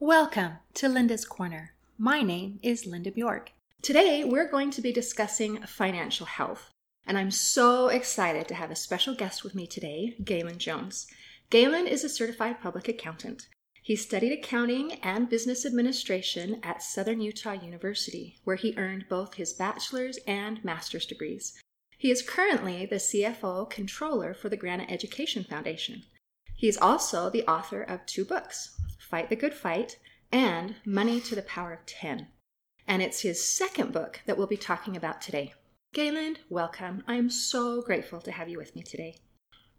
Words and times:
Welcome 0.00 0.58
to 0.74 0.88
Linda's 0.88 1.24
Corner. 1.24 1.72
My 1.96 2.20
name 2.20 2.58
is 2.62 2.84
Linda 2.84 3.10
Bjork. 3.10 3.52
Today 3.80 4.22
we're 4.22 4.50
going 4.50 4.70
to 4.72 4.82
be 4.82 4.92
discussing 4.92 5.62
financial 5.62 6.26
health, 6.26 6.70
and 7.06 7.16
I'm 7.16 7.30
so 7.30 7.88
excited 7.88 8.46
to 8.48 8.54
have 8.54 8.70
a 8.70 8.76
special 8.76 9.14
guest 9.14 9.42
with 9.42 9.54
me 9.54 9.66
today, 9.66 10.14
Galen 10.22 10.58
Jones. 10.58 11.06
Galen 11.48 11.86
is 11.86 12.04
a 12.04 12.08
certified 12.08 12.60
public 12.60 12.86
accountant. 12.88 13.48
He 13.82 13.96
studied 13.96 14.32
accounting 14.32 14.92
and 15.02 15.28
business 15.28 15.64
administration 15.64 16.60
at 16.62 16.82
Southern 16.82 17.20
Utah 17.20 17.52
University, 17.52 18.36
where 18.44 18.56
he 18.56 18.74
earned 18.76 19.06
both 19.08 19.34
his 19.34 19.52
bachelor's 19.52 20.18
and 20.26 20.64
master's 20.64 21.06
degrees. 21.06 21.52
He 22.04 22.10
is 22.10 22.20
currently 22.20 22.84
the 22.84 22.96
CFO 22.96 23.70
controller 23.70 24.34
for 24.34 24.50
the 24.50 24.58
Granite 24.58 24.92
Education 24.92 25.42
Foundation. 25.42 26.02
He 26.54 26.68
is 26.68 26.76
also 26.76 27.30
the 27.30 27.46
author 27.48 27.80
of 27.80 28.04
two 28.04 28.26
books 28.26 28.78
Fight 28.98 29.30
the 29.30 29.36
Good 29.36 29.54
Fight 29.54 29.96
and 30.30 30.74
Money 30.84 31.18
to 31.22 31.34
the 31.34 31.40
Power 31.40 31.72
of 31.72 31.86
10. 31.86 32.26
And 32.86 33.00
it's 33.00 33.22
his 33.22 33.42
second 33.42 33.94
book 33.94 34.20
that 34.26 34.36
we'll 34.36 34.46
be 34.46 34.58
talking 34.58 34.98
about 34.98 35.22
today. 35.22 35.54
Galen, 35.94 36.36
welcome. 36.50 37.02
I 37.08 37.14
am 37.14 37.30
so 37.30 37.80
grateful 37.80 38.20
to 38.20 38.32
have 38.32 38.50
you 38.50 38.58
with 38.58 38.76
me 38.76 38.82
today. 38.82 39.16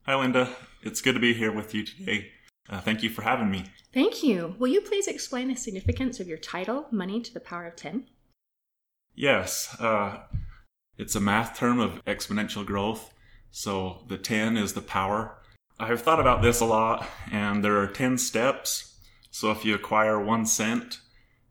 Hi, 0.08 0.16
Linda. 0.16 0.50
It's 0.82 1.02
good 1.02 1.14
to 1.14 1.20
be 1.20 1.36
here 1.36 1.52
with 1.52 1.76
you 1.76 1.86
today. 1.86 2.32
Uh, 2.68 2.82
thank 2.82 3.04
you 3.04 3.12
for 3.12 3.22
having 3.22 3.52
me. 3.52 3.66
Thank 3.94 4.24
you. 4.24 4.56
Will 4.58 4.70
you 4.70 4.82
please 4.82 5.06
explain 5.06 5.50
the 5.50 5.56
significance 5.56 6.20
of 6.20 6.28
your 6.28 6.40
title, 6.40 6.88
Money 6.90 7.22
to 7.22 7.32
the 7.32 7.40
Power 7.40 7.68
of 7.68 7.76
10? 7.76 8.08
Yes. 9.14 9.80
Uh, 9.80 10.24
it's 10.98 11.16
a 11.16 11.20
math 11.20 11.58
term 11.58 11.80
of 11.80 12.04
exponential 12.06 12.66
growth. 12.66 13.14
So 13.52 14.04
the 14.08 14.18
10 14.18 14.58
is 14.58 14.74
the 14.74 14.82
power. 14.82 15.38
I've 15.80 16.02
thought 16.02 16.20
about 16.20 16.42
this 16.42 16.62
a 16.62 16.66
lot, 16.66 17.08
and 17.32 17.64
there 17.64 17.78
are 17.80 17.88
10 17.88 18.18
steps 18.18 18.96
so 19.36 19.52
if 19.52 19.66
you 19.66 19.76
acquire 19.76 20.18
one 20.18 20.46
cent 20.46 21.02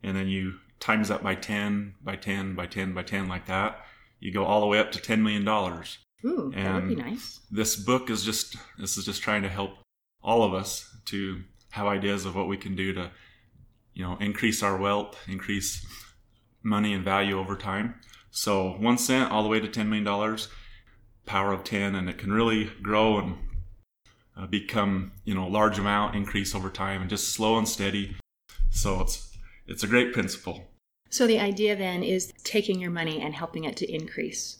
and 0.02 0.16
then 0.16 0.26
you 0.26 0.54
times 0.80 1.08
that 1.08 1.22
by 1.22 1.34
10, 1.34 1.96
by 2.02 2.16
10, 2.16 2.54
by 2.54 2.64
10, 2.64 2.94
by 2.94 3.02
10, 3.02 3.28
like 3.28 3.44
that, 3.44 3.84
you 4.20 4.32
go 4.32 4.46
all 4.46 4.62
the 4.62 4.66
way 4.66 4.78
up 4.78 4.90
to 4.92 4.98
$10 4.98 5.20
million. 5.20 5.46
Ooh, 5.46 6.50
and 6.56 6.66
that 6.66 6.74
would 6.76 6.88
be 6.88 6.94
nice. 6.94 7.40
This 7.50 7.76
book 7.76 8.08
is 8.08 8.24
just, 8.24 8.56
this 8.78 8.96
is 8.96 9.04
just 9.04 9.20
trying 9.20 9.42
to 9.42 9.50
help 9.50 9.72
all 10.22 10.44
of 10.44 10.54
us 10.54 10.96
to 11.04 11.42
have 11.72 11.86
ideas 11.86 12.24
of 12.24 12.34
what 12.34 12.48
we 12.48 12.56
can 12.56 12.74
do 12.74 12.94
to, 12.94 13.10
you 13.92 14.02
know, 14.02 14.16
increase 14.18 14.62
our 14.62 14.78
wealth, 14.78 15.14
increase 15.28 15.86
money 16.62 16.94
and 16.94 17.04
value 17.04 17.38
over 17.38 17.54
time. 17.54 17.96
So 18.36 18.72
one 18.80 18.98
cent 18.98 19.30
all 19.30 19.44
the 19.44 19.48
way 19.48 19.60
to 19.60 19.68
$10 19.68 19.86
million, 19.86 20.38
power 21.24 21.52
of 21.52 21.62
10, 21.62 21.94
and 21.94 22.10
it 22.10 22.18
can 22.18 22.32
really 22.32 22.64
grow 22.82 23.18
and 23.18 23.36
uh, 24.36 24.46
become 24.46 25.12
you 25.24 25.32
know 25.32 25.46
a 25.46 25.48
large 25.48 25.78
amount 25.78 26.16
increase 26.16 26.52
over 26.52 26.68
time 26.68 27.00
and 27.00 27.08
just 27.08 27.28
slow 27.28 27.56
and 27.56 27.68
steady. 27.68 28.16
So 28.70 29.00
it's 29.00 29.38
it's 29.68 29.84
a 29.84 29.86
great 29.86 30.12
principle. 30.12 30.64
So 31.10 31.28
the 31.28 31.38
idea 31.38 31.76
then 31.76 32.02
is 32.02 32.32
taking 32.42 32.80
your 32.80 32.90
money 32.90 33.20
and 33.20 33.32
helping 33.34 33.62
it 33.62 33.76
to 33.76 33.90
increase. 33.90 34.58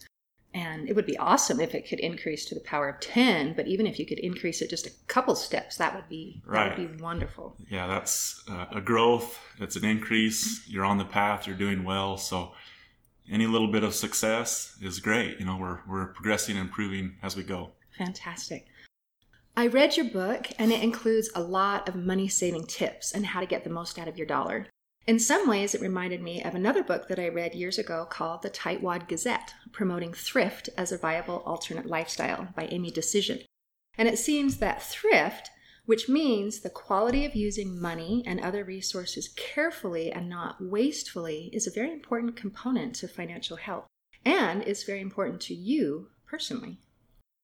And 0.55 0.89
it 0.89 0.95
would 0.95 1.05
be 1.05 1.19
awesome 1.19 1.59
if 1.59 1.75
it 1.75 1.89
could 1.89 1.99
increase 1.99 2.45
to 2.45 2.55
the 2.55 2.61
power 2.61 2.89
of 2.89 3.01
10 3.01 3.55
but 3.55 3.67
even 3.67 3.89
if 3.89 3.99
you 3.99 4.07
could 4.07 4.21
increase 4.21 4.63
it 4.63 4.71
just 4.71 4.87
a 4.87 4.93
couple 5.09 5.35
steps 5.35 5.79
that 5.79 5.97
would 5.97 6.09
be 6.09 6.41
right. 6.47 6.69
that 6.69 6.79
would 6.79 6.97
be 6.97 7.03
wonderful. 7.03 7.57
Yeah 7.69 7.89
that's 7.89 8.41
uh, 8.49 8.67
a 8.71 8.81
growth 8.81 9.37
it's 9.59 9.75
an 9.75 9.85
increase 9.85 10.63
you're 10.69 10.85
on 10.85 10.99
the 10.99 11.05
path 11.05 11.49
you're 11.49 11.57
doing 11.57 11.83
well 11.83 12.17
so 12.17 12.53
any 13.31 13.47
little 13.47 13.69
bit 13.69 13.83
of 13.83 13.95
success 13.95 14.77
is 14.81 15.01
great 15.01 15.39
you 15.39 15.47
know 15.47 15.57
we're, 15.57 15.81
we're 15.89 16.07
progressing 16.07 16.57
and 16.57 16.67
improving 16.67 17.15
as 17.23 17.37
we 17.37 17.43
go 17.43 17.71
fantastic 17.97 18.67
I 19.57 19.69
read 19.69 19.97
your 19.97 20.07
book, 20.07 20.49
and 20.59 20.73
it 20.73 20.83
includes 20.83 21.31
a 21.33 21.41
lot 21.41 21.89
of 21.89 21.95
money 21.95 22.27
saving 22.27 22.67
tips 22.67 23.13
and 23.13 23.25
how 23.25 23.39
to 23.39 23.47
get 23.47 23.63
the 23.63 23.71
most 23.71 24.01
out 24.01 24.09
of 24.09 24.19
your 24.19 24.27
dollar. 24.27 24.67
In 25.07 25.21
some 25.21 25.49
ways, 25.49 25.75
it 25.75 25.81
reminded 25.81 26.23
me 26.23 26.43
of 26.43 26.55
another 26.55 26.83
book 26.83 27.07
that 27.07 27.21
I 27.21 27.29
read 27.29 27.55
years 27.55 27.79
ago 27.79 28.05
called 28.09 28.43
The 28.43 28.51
Tightwad 28.51 29.07
Gazette, 29.07 29.55
promoting 29.71 30.13
thrift 30.13 30.71
as 30.77 30.91
a 30.91 30.99
viable 30.99 31.43
alternate 31.47 31.87
lifestyle 31.87 32.49
by 32.57 32.65
Amy 32.67 32.91
Dacyczyn. 32.91 33.45
And 33.97 34.09
it 34.09 34.19
seems 34.19 34.57
that 34.57 34.83
thrift, 34.83 35.51
which 35.87 36.09
means 36.09 36.61
the 36.61 36.71
quality 36.71 37.25
of 37.25 37.35
using 37.35 37.81
money 37.81 38.23
and 38.27 38.41
other 38.41 38.65
resources 38.65 39.29
carefully 39.29 40.11
and 40.11 40.29
not 40.29 40.57
wastefully, 40.61 41.51
is 41.53 41.67
a 41.67 41.71
very 41.71 41.93
important 41.93 42.37
component 42.37 42.95
to 42.95 43.09
financial 43.09 43.57
health 43.57 43.87
and 44.25 44.63
is 44.63 44.85
very 44.85 45.01
important 45.01 45.41
to 45.41 45.55
you 45.55 46.09
personally. 46.27 46.79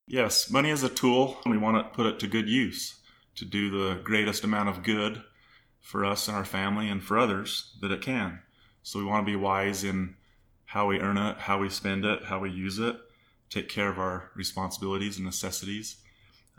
Yes, 0.07 0.51
money 0.51 0.71
is 0.71 0.83
a 0.83 0.89
tool. 0.89 1.39
and 1.45 1.53
We 1.53 1.59
want 1.59 1.77
to 1.77 1.95
put 1.95 2.07
it 2.07 2.19
to 2.21 2.27
good 2.27 2.49
use 2.49 3.01
to 3.37 3.45
do 3.45 3.71
the 3.71 4.01
greatest 4.03 4.43
amount 4.43 4.69
of 4.69 4.83
good 4.83 5.23
for 5.81 6.05
us 6.05 6.29
and 6.29 6.37
our 6.37 6.45
family 6.45 6.89
and 6.89 7.03
for 7.03 7.19
others 7.19 7.77
that 7.81 7.93
it 7.93 8.03
can. 8.03 8.41
So 8.83 8.99
we 8.99 9.05
want 9.05 9.27
to 9.27 9.31
be 9.31 9.37
wise 9.37 9.85
in 9.85 10.17
how 10.65 10.87
we 10.87 11.01
earn 11.01 11.17
it, 11.17 11.39
how 11.39 11.59
we 11.59 11.69
spend 11.69 12.05
it, 12.05 12.25
how 12.25 12.39
we 12.41 12.51
use 12.51 12.79
it, 12.79 12.97
take 13.51 13.69
care 13.69 13.89
of 13.89 13.99
our 13.99 14.31
responsibilities 14.35 15.17
and 15.17 15.27
necessities, 15.27 15.97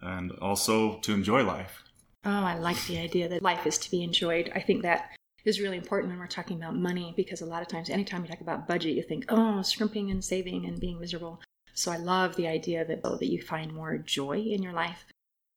and 0.01 0.31
also 0.41 0.97
to 0.99 1.13
enjoy 1.13 1.43
life. 1.43 1.83
Oh, 2.23 2.29
I 2.29 2.57
like 2.57 2.83
the 2.85 2.99
idea 2.99 3.27
that 3.29 3.41
life 3.41 3.65
is 3.65 3.77
to 3.79 3.91
be 3.91 4.03
enjoyed. 4.03 4.51
I 4.53 4.59
think 4.59 4.83
that 4.83 5.11
is 5.43 5.59
really 5.59 5.77
important 5.77 6.11
when 6.11 6.19
we're 6.19 6.27
talking 6.27 6.57
about 6.57 6.75
money 6.75 7.13
because 7.17 7.41
a 7.41 7.45
lot 7.45 7.61
of 7.61 7.67
times, 7.67 7.89
anytime 7.89 8.21
you 8.21 8.29
talk 8.29 8.41
about 8.41 8.67
budget, 8.67 8.95
you 8.95 9.01
think, 9.01 9.25
oh, 9.29 9.61
scrimping 9.61 10.11
and 10.11 10.23
saving 10.23 10.65
and 10.65 10.79
being 10.79 10.99
miserable. 10.99 11.41
So 11.73 11.91
I 11.91 11.97
love 11.97 12.35
the 12.35 12.47
idea 12.47 12.85
that, 12.85 13.01
oh, 13.03 13.15
that 13.15 13.31
you 13.31 13.41
find 13.41 13.73
more 13.73 13.97
joy 13.97 14.37
in 14.37 14.61
your 14.61 14.73
life. 14.73 15.05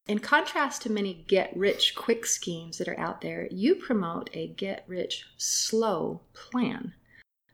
In 0.06 0.18
contrast 0.18 0.82
to 0.82 0.92
many 0.92 1.24
get 1.28 1.56
rich 1.56 1.94
quick 1.94 2.26
schemes 2.26 2.78
that 2.78 2.88
are 2.88 2.98
out 2.98 3.20
there, 3.20 3.48
you 3.50 3.74
promote 3.74 4.30
a 4.32 4.48
get 4.48 4.84
rich 4.86 5.26
slow 5.36 6.20
plan. 6.34 6.94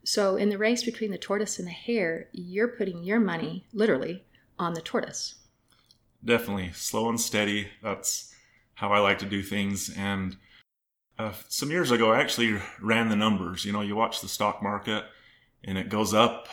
So, 0.03 0.35
in 0.35 0.49
the 0.49 0.57
race 0.57 0.83
between 0.83 1.11
the 1.11 1.17
tortoise 1.17 1.59
and 1.59 1.67
the 1.67 1.71
hare, 1.71 2.27
you're 2.33 2.67
putting 2.67 3.03
your 3.03 3.19
money, 3.19 3.67
literally, 3.71 4.25
on 4.57 4.73
the 4.73 4.81
tortoise. 4.81 5.35
Definitely. 6.23 6.71
Slow 6.73 7.09
and 7.09 7.19
steady. 7.19 7.69
That's 7.81 8.33
how 8.75 8.91
I 8.91 8.99
like 8.99 9.19
to 9.19 9.25
do 9.25 9.41
things. 9.41 9.89
And 9.95 10.37
uh, 11.17 11.33
some 11.47 11.71
years 11.71 11.91
ago, 11.91 12.11
I 12.11 12.19
actually 12.19 12.59
ran 12.81 13.09
the 13.09 13.15
numbers. 13.15 13.65
You 13.65 13.71
know, 13.73 13.81
you 13.81 13.95
watch 13.95 14.21
the 14.21 14.27
stock 14.27 14.61
market 14.61 15.03
and 15.63 15.77
it 15.77 15.89
goes 15.89 16.13
up 16.13 16.47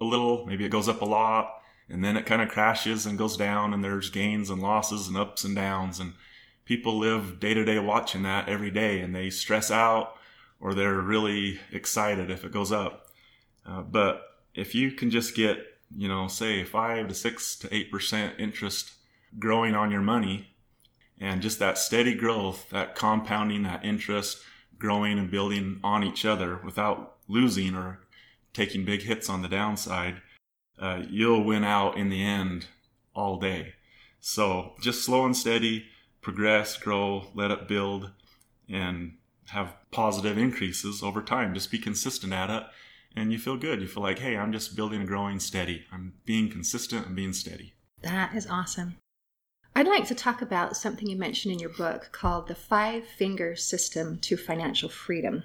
a 0.00 0.04
little, 0.04 0.46
maybe 0.46 0.64
it 0.64 0.70
goes 0.70 0.88
up 0.88 1.02
a 1.02 1.06
lot, 1.06 1.60
and 1.88 2.04
then 2.04 2.16
it 2.16 2.26
kind 2.26 2.40
of 2.40 2.48
crashes 2.48 3.06
and 3.06 3.18
goes 3.18 3.36
down, 3.36 3.74
and 3.74 3.82
there's 3.82 4.10
gains 4.10 4.50
and 4.50 4.62
losses 4.62 5.08
and 5.08 5.16
ups 5.16 5.44
and 5.44 5.56
downs. 5.56 5.98
And 6.00 6.14
people 6.64 6.98
live 6.98 7.40
day 7.40 7.54
to 7.54 7.64
day 7.64 7.78
watching 7.78 8.22
that 8.22 8.48
every 8.48 8.70
day, 8.70 9.00
and 9.00 9.14
they 9.14 9.30
stress 9.30 9.70
out 9.70 10.14
or 10.60 10.74
they're 10.74 11.00
really 11.00 11.60
excited 11.72 12.30
if 12.30 12.44
it 12.44 12.52
goes 12.52 12.72
up. 12.72 13.08
Uh, 13.66 13.82
but 13.82 14.22
if 14.54 14.74
you 14.74 14.90
can 14.92 15.10
just 15.10 15.34
get, 15.34 15.58
you 15.96 16.08
know, 16.08 16.28
say 16.28 16.64
five 16.64 17.08
to 17.08 17.14
six 17.14 17.56
to 17.56 17.74
eight 17.74 17.90
percent 17.90 18.34
interest 18.38 18.92
growing 19.38 19.74
on 19.74 19.90
your 19.90 20.00
money, 20.00 20.48
and 21.20 21.42
just 21.42 21.58
that 21.58 21.78
steady 21.78 22.14
growth, 22.14 22.70
that 22.70 22.94
compounding, 22.94 23.62
that 23.64 23.84
interest 23.84 24.38
growing 24.78 25.18
and 25.18 25.30
building 25.30 25.80
on 25.82 26.04
each 26.04 26.24
other 26.24 26.60
without 26.64 27.16
losing 27.26 27.74
or 27.74 28.00
taking 28.52 28.84
big 28.84 29.02
hits 29.02 29.28
on 29.28 29.42
the 29.42 29.48
downside, 29.48 30.22
uh, 30.78 31.02
you'll 31.08 31.44
win 31.44 31.64
out 31.64 31.96
in 31.96 32.08
the 32.08 32.24
end 32.24 32.66
all 33.14 33.38
day. 33.38 33.74
So 34.20 34.74
just 34.80 35.04
slow 35.04 35.24
and 35.24 35.36
steady, 35.36 35.86
progress, 36.20 36.76
grow, 36.76 37.28
let 37.34 37.50
it 37.50 37.68
build, 37.68 38.10
and 38.68 39.16
have 39.46 39.74
positive 39.90 40.38
increases 40.38 41.02
over 41.02 41.22
time. 41.22 41.54
Just 41.54 41.70
be 41.70 41.78
consistent 41.78 42.32
at 42.32 42.50
it, 42.50 42.64
and 43.16 43.32
you 43.32 43.38
feel 43.38 43.56
good. 43.56 43.80
You 43.80 43.88
feel 43.88 44.02
like, 44.02 44.18
hey, 44.18 44.36
I'm 44.36 44.52
just 44.52 44.76
building 44.76 45.00
and 45.00 45.08
growing 45.08 45.40
steady. 45.40 45.84
I'm 45.92 46.14
being 46.24 46.50
consistent 46.50 47.06
and 47.06 47.16
being 47.16 47.32
steady. 47.32 47.74
That 48.02 48.34
is 48.34 48.46
awesome. 48.46 48.96
I'd 49.78 49.86
like 49.86 50.08
to 50.08 50.14
talk 50.16 50.42
about 50.42 50.76
something 50.76 51.06
you 51.06 51.16
mentioned 51.16 51.52
in 51.52 51.60
your 51.60 51.70
book 51.70 52.08
called 52.10 52.48
the 52.48 52.56
five 52.56 53.06
finger 53.06 53.54
system 53.54 54.18
to 54.22 54.36
financial 54.36 54.88
freedom. 54.88 55.44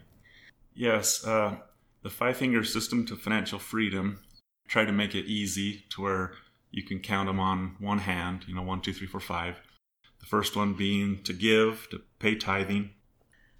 Yes, 0.73 1.23
uh, 1.23 1.57
the 2.01 2.09
five 2.09 2.37
finger 2.37 2.63
system 2.63 3.05
to 3.05 3.15
financial 3.15 3.59
freedom 3.59 4.23
try 4.67 4.85
to 4.85 4.91
make 4.91 5.13
it 5.13 5.25
easy 5.25 5.85
to 5.91 6.01
where 6.01 6.31
you 6.71 6.81
can 6.81 6.99
count 6.99 7.27
them 7.27 7.39
on 7.39 7.75
one 7.77 7.99
hand 7.99 8.45
you 8.47 8.55
know 8.55 8.63
one 8.63 8.81
two 8.81 8.91
three 8.91 9.05
four 9.05 9.19
five 9.19 9.61
the 10.19 10.25
first 10.25 10.55
one 10.55 10.73
being 10.73 11.21
to 11.21 11.33
give 11.33 11.87
to 11.91 12.01
pay 12.17 12.33
tithing 12.33 12.89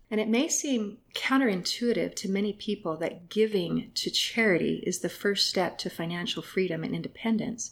and 0.09 0.21
it 0.21 0.27
may 0.27 0.47
seem 0.47 0.99
counterintuitive 1.15 2.13
to 2.15 2.29
many 2.29 2.53
people 2.53 2.97
that 2.97 3.29
giving 3.29 3.89
to 3.95 4.11
charity 4.11 4.83
is 4.85 4.99
the 4.99 5.09
first 5.09 5.49
step 5.49 5.77
to 5.79 5.89
financial 5.89 6.43
freedom 6.43 6.83
and 6.83 6.93
independence. 6.93 7.71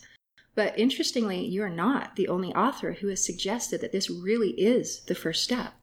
But 0.53 0.77
interestingly, 0.77 1.45
you're 1.45 1.69
not 1.69 2.15
the 2.15 2.27
only 2.27 2.53
author 2.53 2.93
who 2.93 3.07
has 3.07 3.23
suggested 3.23 3.79
that 3.81 3.91
this 3.91 4.09
really 4.09 4.51
is 4.51 5.01
the 5.01 5.15
first 5.15 5.43
step. 5.43 5.73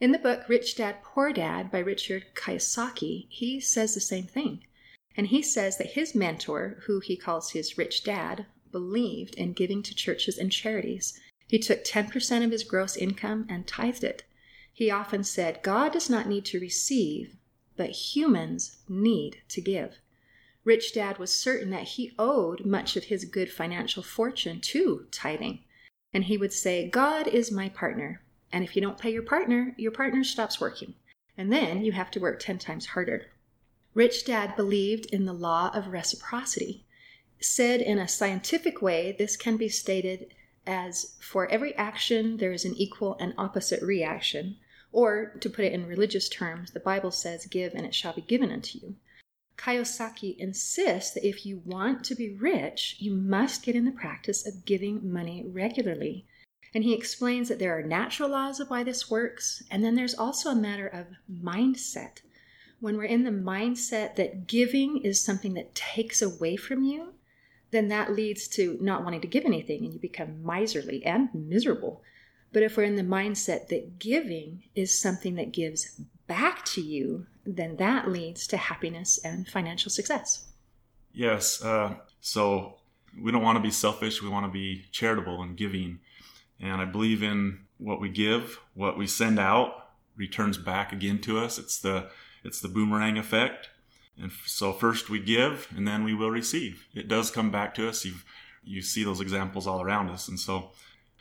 In 0.00 0.10
the 0.10 0.18
book 0.18 0.48
Rich 0.48 0.76
Dad 0.76 1.02
Poor 1.04 1.32
Dad 1.32 1.70
by 1.70 1.78
Richard 1.78 2.34
Kiyosaki, 2.34 3.26
he 3.28 3.60
says 3.60 3.94
the 3.94 4.00
same 4.00 4.26
thing. 4.26 4.64
And 5.16 5.28
he 5.28 5.42
says 5.42 5.78
that 5.78 5.92
his 5.92 6.14
mentor, 6.14 6.78
who 6.86 7.00
he 7.00 7.16
calls 7.16 7.50
his 7.50 7.78
rich 7.78 8.02
dad, 8.02 8.46
believed 8.72 9.34
in 9.36 9.52
giving 9.52 9.82
to 9.84 9.94
churches 9.94 10.38
and 10.38 10.50
charities. 10.50 11.20
He 11.46 11.58
took 11.58 11.84
10% 11.84 12.44
of 12.44 12.50
his 12.50 12.64
gross 12.64 12.96
income 12.96 13.46
and 13.48 13.66
tithed 13.66 14.02
it. 14.02 14.24
He 14.72 14.90
often 14.90 15.22
said, 15.22 15.62
God 15.62 15.92
does 15.92 16.08
not 16.08 16.26
need 16.26 16.46
to 16.46 16.58
receive, 16.58 17.36
but 17.76 17.90
humans 17.90 18.78
need 18.88 19.42
to 19.50 19.60
give. 19.60 19.98
Rich 20.64 20.94
Dad 20.94 21.18
was 21.18 21.34
certain 21.34 21.70
that 21.70 21.82
he 21.82 22.14
owed 22.18 22.64
much 22.64 22.96
of 22.96 23.04
his 23.04 23.24
good 23.24 23.50
financial 23.50 24.02
fortune 24.02 24.60
to 24.60 25.06
tithing. 25.10 25.64
And 26.12 26.24
he 26.24 26.36
would 26.36 26.52
say, 26.52 26.88
God 26.88 27.26
is 27.26 27.50
my 27.50 27.68
partner. 27.68 28.22
And 28.52 28.62
if 28.62 28.76
you 28.76 28.82
don't 28.82 28.98
pay 28.98 29.12
your 29.12 29.22
partner, 29.22 29.74
your 29.76 29.90
partner 29.90 30.22
stops 30.22 30.60
working. 30.60 30.94
And 31.36 31.52
then 31.52 31.84
you 31.84 31.92
have 31.92 32.10
to 32.12 32.20
work 32.20 32.38
10 32.38 32.58
times 32.58 32.86
harder. 32.86 33.26
Rich 33.94 34.24
Dad 34.24 34.54
believed 34.54 35.06
in 35.06 35.24
the 35.24 35.32
law 35.32 35.70
of 35.74 35.88
reciprocity. 35.88 36.84
Said 37.40 37.80
in 37.80 37.98
a 37.98 38.06
scientific 38.06 38.80
way, 38.80 39.16
this 39.18 39.36
can 39.36 39.56
be 39.56 39.68
stated 39.68 40.32
as 40.66 41.16
for 41.20 41.50
every 41.50 41.74
action, 41.74 42.36
there 42.36 42.52
is 42.52 42.64
an 42.64 42.74
equal 42.76 43.16
and 43.18 43.34
opposite 43.36 43.82
reaction. 43.82 44.58
Or, 44.92 45.34
to 45.40 45.50
put 45.50 45.64
it 45.64 45.72
in 45.72 45.86
religious 45.86 46.28
terms, 46.28 46.70
the 46.70 46.78
Bible 46.78 47.10
says, 47.10 47.46
Give 47.46 47.74
and 47.74 47.84
it 47.84 47.94
shall 47.94 48.12
be 48.12 48.20
given 48.20 48.52
unto 48.52 48.78
you. 48.78 48.96
Kiyosaki 49.56 50.36
insists 50.38 51.12
that 51.12 51.26
if 51.26 51.46
you 51.46 51.62
want 51.64 52.04
to 52.04 52.14
be 52.14 52.30
rich, 52.34 52.96
you 52.98 53.12
must 53.14 53.62
get 53.62 53.76
in 53.76 53.84
the 53.84 53.92
practice 53.92 54.46
of 54.46 54.64
giving 54.64 55.12
money 55.12 55.44
regularly. 55.46 56.26
And 56.74 56.84
he 56.84 56.94
explains 56.94 57.48
that 57.48 57.58
there 57.58 57.76
are 57.76 57.82
natural 57.82 58.30
laws 58.30 58.58
of 58.58 58.70
why 58.70 58.82
this 58.82 59.10
works, 59.10 59.62
and 59.70 59.84
then 59.84 59.94
there's 59.94 60.14
also 60.14 60.50
a 60.50 60.54
matter 60.54 60.86
of 60.86 61.06
mindset. 61.30 62.22
When 62.80 62.96
we're 62.96 63.04
in 63.04 63.24
the 63.24 63.30
mindset 63.30 64.16
that 64.16 64.46
giving 64.46 64.98
is 64.98 65.20
something 65.20 65.54
that 65.54 65.74
takes 65.74 66.22
away 66.22 66.56
from 66.56 66.82
you, 66.82 67.14
then 67.70 67.88
that 67.88 68.12
leads 68.12 68.48
to 68.48 68.78
not 68.80 69.04
wanting 69.04 69.20
to 69.20 69.26
give 69.26 69.44
anything 69.44 69.84
and 69.84 69.92
you 69.92 70.00
become 70.00 70.44
miserly 70.44 71.04
and 71.04 71.28
miserable. 71.34 72.02
But 72.52 72.62
if 72.62 72.76
we're 72.76 72.82
in 72.84 72.96
the 72.96 73.02
mindset 73.02 73.68
that 73.68 73.98
giving 73.98 74.64
is 74.74 74.98
something 74.98 75.36
that 75.36 75.52
gives 75.52 76.00
back 76.26 76.64
to 76.66 76.80
you, 76.80 77.26
then 77.44 77.76
that 77.76 78.08
leads 78.08 78.46
to 78.48 78.56
happiness 78.56 79.18
and 79.24 79.48
financial 79.48 79.90
success. 79.90 80.46
Yes. 81.12 81.62
Uh, 81.62 81.96
so 82.20 82.76
we 83.20 83.32
don't 83.32 83.42
want 83.42 83.56
to 83.56 83.62
be 83.62 83.70
selfish. 83.70 84.22
We 84.22 84.28
want 84.28 84.46
to 84.46 84.52
be 84.52 84.86
charitable 84.92 85.42
and 85.42 85.56
giving. 85.56 86.00
And 86.60 86.80
I 86.80 86.84
believe 86.84 87.22
in 87.22 87.60
what 87.78 88.00
we 88.00 88.08
give, 88.08 88.60
what 88.74 88.96
we 88.96 89.06
send 89.06 89.38
out 89.38 89.88
returns 90.16 90.58
back 90.58 90.92
again 90.92 91.20
to 91.20 91.38
us. 91.38 91.58
It's 91.58 91.78
the 91.78 92.10
it's 92.44 92.60
the 92.60 92.68
boomerang 92.68 93.18
effect. 93.18 93.68
And 94.20 94.30
so 94.46 94.72
first 94.72 95.08
we 95.08 95.18
give 95.18 95.68
and 95.76 95.86
then 95.86 96.04
we 96.04 96.14
will 96.14 96.30
receive. 96.30 96.86
It 96.94 97.08
does 97.08 97.30
come 97.30 97.50
back 97.50 97.74
to 97.74 97.88
us. 97.88 98.04
You 98.04 98.14
you 98.62 98.82
see 98.82 99.04
those 99.04 99.20
examples 99.20 99.66
all 99.66 99.82
around 99.82 100.10
us. 100.10 100.28
And 100.28 100.38
so 100.38 100.70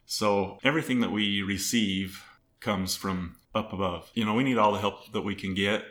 so 0.06 0.60
everything 0.64 1.00
that 1.00 1.12
we 1.12 1.42
receive 1.42 2.24
comes 2.60 2.96
from 2.96 3.38
up 3.56 3.74
above. 3.74 4.10
You 4.14 4.26
know, 4.26 4.34
we 4.34 4.44
need 4.44 4.58
all 4.58 4.74
the 4.74 4.80
help 4.80 5.12
that 5.14 5.22
we 5.22 5.36
can 5.36 5.54
get. 5.54 5.84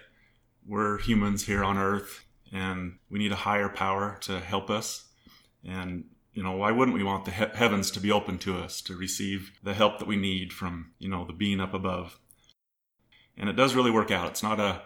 We're 0.66 0.98
humans 0.98 1.46
here 1.46 1.64
on 1.64 1.78
earth 1.78 2.24
and 2.52 2.98
we 3.08 3.18
need 3.18 3.32
a 3.32 3.36
higher 3.36 3.68
power 3.68 4.18
to 4.22 4.40
help 4.40 4.70
us. 4.70 5.08
And, 5.64 6.04
you 6.32 6.42
know, 6.42 6.52
why 6.52 6.70
wouldn't 6.72 6.96
we 6.96 7.04
want 7.04 7.24
the 7.24 7.30
he- 7.30 7.56
heavens 7.56 7.90
to 7.92 8.00
be 8.00 8.10
open 8.10 8.38
to 8.38 8.56
us 8.56 8.80
to 8.82 8.96
receive 8.96 9.52
the 9.62 9.74
help 9.74 9.98
that 9.98 10.08
we 10.08 10.16
need 10.16 10.52
from, 10.52 10.92
you 10.98 11.08
know, 11.08 11.24
the 11.24 11.32
being 11.32 11.60
up 11.60 11.74
above? 11.74 12.18
And 13.36 13.48
it 13.48 13.56
does 13.56 13.74
really 13.74 13.90
work 13.90 14.10
out. 14.10 14.30
It's 14.30 14.42
not 14.42 14.60
a, 14.60 14.82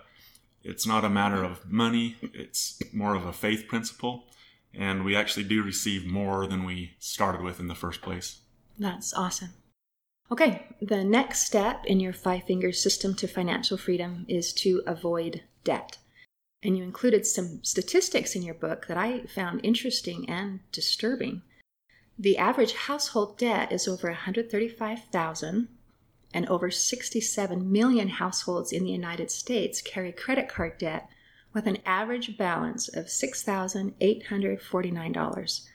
it's 0.63 0.87
not 0.87 1.05
a 1.05 1.11
matter 1.11 1.43
of 1.43 1.71
money. 1.71 2.17
It's 2.23 2.81
more 2.93 3.15
of 3.15 3.25
a 3.25 3.33
faith 3.33 3.67
principle. 3.69 4.25
And 4.73 5.05
we 5.05 5.17
actually 5.17 5.45
do 5.45 5.63
receive 5.63 6.05
more 6.05 6.47
than 6.47 6.65
we 6.65 6.97
started 6.99 7.43
with 7.43 7.61
in 7.61 7.69
the 7.69 7.75
first 7.75 8.03
place. 8.03 8.41
That's 8.79 9.15
awesome. 9.15 9.51
Okay, 10.33 10.67
the 10.81 11.05
next 11.05 11.47
step 11.47 11.85
in 11.85 12.01
your 12.01 12.13
five 12.13 12.45
finger 12.45 12.73
system 12.73 13.15
to 13.17 13.29
financial 13.29 13.77
freedom 13.77 14.25
is 14.29 14.53
to 14.55 14.83
avoid 14.87 15.43
debt. 15.65 15.99
And 16.63 16.79
you 16.79 16.85
included 16.85 17.27
some 17.27 17.65
statistics 17.65 18.37
in 18.37 18.43
your 18.43 18.55
book 18.55 18.87
that 18.87 18.97
I 18.97 19.27
found 19.27 19.65
interesting 19.65 20.29
and 20.29 20.61
disturbing. 20.73 21.43
The 22.19 22.39
average 22.39 22.75
household 22.75 23.39
debt 23.39 23.73
is 23.73 23.89
over 23.89 24.09
135,000 24.09 25.69
and 26.33 26.49
over 26.49 26.71
67 26.71 27.73
million 27.73 28.09
households 28.09 28.73
in 28.73 28.85
the 28.85 28.91
United 28.91 29.31
States 29.31 29.83
carry 29.83 30.13
credit 30.13 30.49
card 30.49 30.79
debt 30.79 31.09
with 31.53 31.67
an 31.67 31.79
average 31.87 32.37
balance 32.37 32.89
of 32.89 33.07
$6,849 33.07 35.69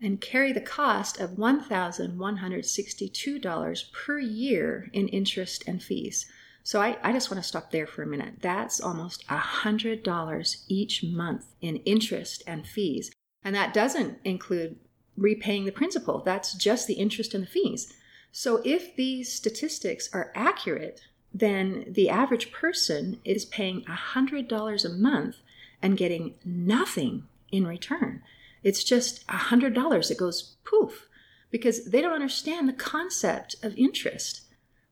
and 0.00 0.20
carry 0.20 0.52
the 0.52 0.60
cost 0.60 1.18
of 1.20 1.32
$1,162 1.32 3.92
per 3.92 4.18
year 4.18 4.88
in 4.92 5.08
interest 5.08 5.64
and 5.66 5.82
fees. 5.82 6.30
So 6.68 6.82
I, 6.82 6.98
I 7.02 7.12
just 7.12 7.30
want 7.30 7.42
to 7.42 7.48
stop 7.48 7.70
there 7.70 7.86
for 7.86 8.02
a 8.02 8.06
minute. 8.06 8.42
That's 8.42 8.78
almost 8.78 9.26
$100 9.28 10.64
each 10.68 11.02
month 11.02 11.46
in 11.62 11.76
interest 11.76 12.42
and 12.46 12.66
fees. 12.66 13.10
And 13.42 13.56
that 13.56 13.72
doesn't 13.72 14.18
include 14.22 14.76
repaying 15.16 15.64
the 15.64 15.72
principal, 15.72 16.20
that's 16.22 16.52
just 16.52 16.86
the 16.86 16.92
interest 16.92 17.32
and 17.32 17.44
the 17.44 17.48
fees. 17.48 17.94
So 18.32 18.60
if 18.66 18.94
these 18.96 19.32
statistics 19.32 20.10
are 20.12 20.30
accurate, 20.34 21.00
then 21.32 21.86
the 21.88 22.10
average 22.10 22.52
person 22.52 23.18
is 23.24 23.46
paying 23.46 23.82
$100 23.86 24.84
a 24.84 24.88
month 24.90 25.36
and 25.80 25.96
getting 25.96 26.34
nothing 26.44 27.22
in 27.50 27.66
return. 27.66 28.22
It's 28.62 28.84
just 28.84 29.26
$100 29.28 30.08
that 30.08 30.18
goes 30.18 30.56
poof 30.64 31.08
because 31.50 31.86
they 31.86 32.02
don't 32.02 32.12
understand 32.12 32.68
the 32.68 32.74
concept 32.74 33.56
of 33.62 33.74
interest. 33.78 34.42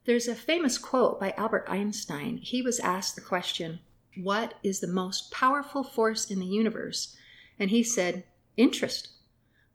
There's 0.07 0.29
a 0.29 0.37
famous 0.37 0.79
quote 0.79 1.19
by 1.19 1.35
Albert 1.37 1.65
Einstein. 1.67 2.37
He 2.37 2.63
was 2.63 2.79
asked 2.79 3.17
the 3.17 3.21
question, 3.21 3.81
What 4.17 4.55
is 4.63 4.79
the 4.79 4.87
most 4.87 5.33
powerful 5.33 5.83
force 5.83 6.31
in 6.31 6.39
the 6.39 6.47
universe? 6.47 7.17
And 7.59 7.71
he 7.71 7.83
said, 7.83 8.23
Interest. 8.57 9.09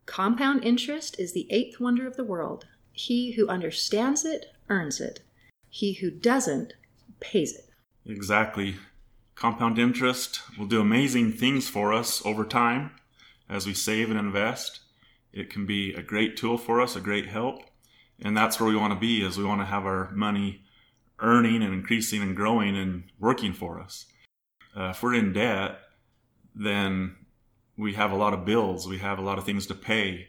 Compound 0.06 0.64
interest 0.64 1.20
is 1.20 1.34
the 1.34 1.46
eighth 1.50 1.78
wonder 1.78 2.06
of 2.06 2.16
the 2.16 2.24
world. 2.24 2.66
He 2.92 3.32
who 3.32 3.46
understands 3.46 4.24
it 4.24 4.46
earns 4.70 5.02
it. 5.02 5.20
He 5.68 5.92
who 5.92 6.10
doesn't 6.10 6.72
pays 7.20 7.54
it. 7.54 7.68
Exactly. 8.06 8.76
Compound 9.34 9.78
interest 9.78 10.40
will 10.58 10.66
do 10.66 10.80
amazing 10.80 11.32
things 11.32 11.68
for 11.68 11.92
us 11.92 12.24
over 12.24 12.46
time 12.46 12.92
as 13.50 13.66
we 13.66 13.74
save 13.74 14.08
and 14.10 14.18
invest. 14.18 14.80
It 15.30 15.50
can 15.50 15.66
be 15.66 15.92
a 15.92 16.02
great 16.02 16.38
tool 16.38 16.56
for 16.56 16.80
us, 16.80 16.96
a 16.96 17.00
great 17.00 17.26
help. 17.26 17.64
And 18.24 18.36
that's 18.36 18.60
where 18.60 18.68
we 18.68 18.76
want 18.76 18.92
to 18.92 18.98
be 18.98 19.24
is 19.24 19.36
we 19.36 19.44
want 19.44 19.60
to 19.60 19.66
have 19.66 19.84
our 19.84 20.10
money 20.12 20.62
earning 21.18 21.62
and 21.62 21.72
increasing 21.72 22.22
and 22.22 22.36
growing 22.36 22.76
and 22.76 23.04
working 23.18 23.52
for 23.52 23.80
us. 23.80 24.06
Uh, 24.76 24.90
if 24.90 25.02
we're 25.02 25.14
in 25.14 25.32
debt, 25.32 25.78
then 26.54 27.16
we 27.76 27.94
have 27.94 28.12
a 28.12 28.16
lot 28.16 28.34
of 28.34 28.44
bills, 28.44 28.86
we 28.86 28.98
have 28.98 29.18
a 29.18 29.22
lot 29.22 29.38
of 29.38 29.44
things 29.44 29.66
to 29.66 29.74
pay, 29.74 30.28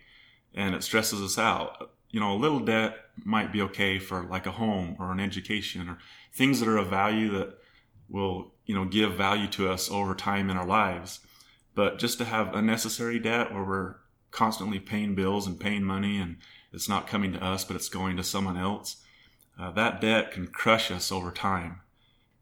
and 0.53 0.75
it 0.75 0.84
stresses 0.84 1.22
us 1.22 1.38
out. 1.38 1.91
You 2.10 2.20
know, 2.20 2.34
a 2.34 2.38
little 2.38 2.60
debt 2.60 2.96
might 3.24 3.51
be 3.51 3.62
okay 3.62 4.00
for 4.00 4.24
like 4.24 4.46
a 4.46 4.51
home 4.51 4.96
or 5.00 5.12
an 5.12 5.20
education 5.20 5.89
or 5.89 5.98
things 6.34 6.60
that 6.60 6.70
are 6.70 6.77
of 6.77 6.88
value 6.88 7.32
that 7.32 7.58
will, 8.10 8.53
you 8.65 8.75
know, 8.75 8.86
give 8.86 9.13
value 9.13 9.48
to 9.48 9.72
us 9.72 9.89
over 9.89 10.13
time 10.13 10.50
in 10.50 10.58
our 10.58 10.65
lives. 10.65 11.20
But 11.75 11.98
just 11.98 12.20
to 12.20 12.25
have 12.25 12.53
unnecessary 12.53 13.17
debt 13.17 13.51
where 13.51 13.63
we're 13.63 13.96
constantly 14.34 14.80
paying 14.80 15.16
bills 15.16 15.48
and 15.48 15.60
paying 15.60 15.84
money 15.84 16.18
and 16.18 16.38
it's 16.74 16.90
not 16.90 17.08
coming 17.08 17.32
to 17.34 17.44
us, 17.44 17.63
but 17.63 17.75
it's 17.75 17.88
going 17.88 18.18
to 18.18 18.24
someone 18.24 18.58
else, 18.58 18.98
uh, 19.60 19.72
that 19.72 20.02
debt 20.02 20.32
can 20.32 20.48
crush 20.48 20.90
us 20.92 21.12
over 21.12 21.32
time. 21.32 21.82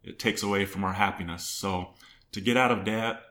It 0.03 0.17
takes 0.17 0.41
away 0.41 0.65
from 0.65 0.83
our 0.83 0.93
happiness. 0.93 1.47
So 1.47 1.89
to 2.31 2.41
get 2.41 2.57
out 2.57 2.71
of 2.71 2.85
debt 2.85 3.21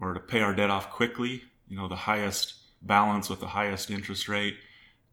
or 0.00 0.12
to 0.12 0.20
pay 0.20 0.40
our 0.40 0.54
debt 0.54 0.70
off 0.70 0.90
quickly, 0.90 1.42
you 1.66 1.76
know, 1.76 1.88
the 1.88 1.96
highest 1.96 2.54
balance 2.82 3.30
with 3.30 3.40
the 3.40 3.48
highest 3.48 3.90
interest 3.90 4.28
rate, 4.28 4.56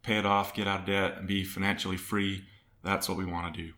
pay 0.02 0.18
it 0.18 0.26
off, 0.26 0.54
get 0.54 0.68
out 0.68 0.80
of 0.80 0.86
debt, 0.86 1.16
and 1.18 1.26
be 1.26 1.44
financially 1.44 1.96
free. 1.96 2.44
That's 2.84 3.08
what 3.08 3.18
we 3.18 3.24
want 3.24 3.54
to 3.54 3.62
do. 3.62 3.72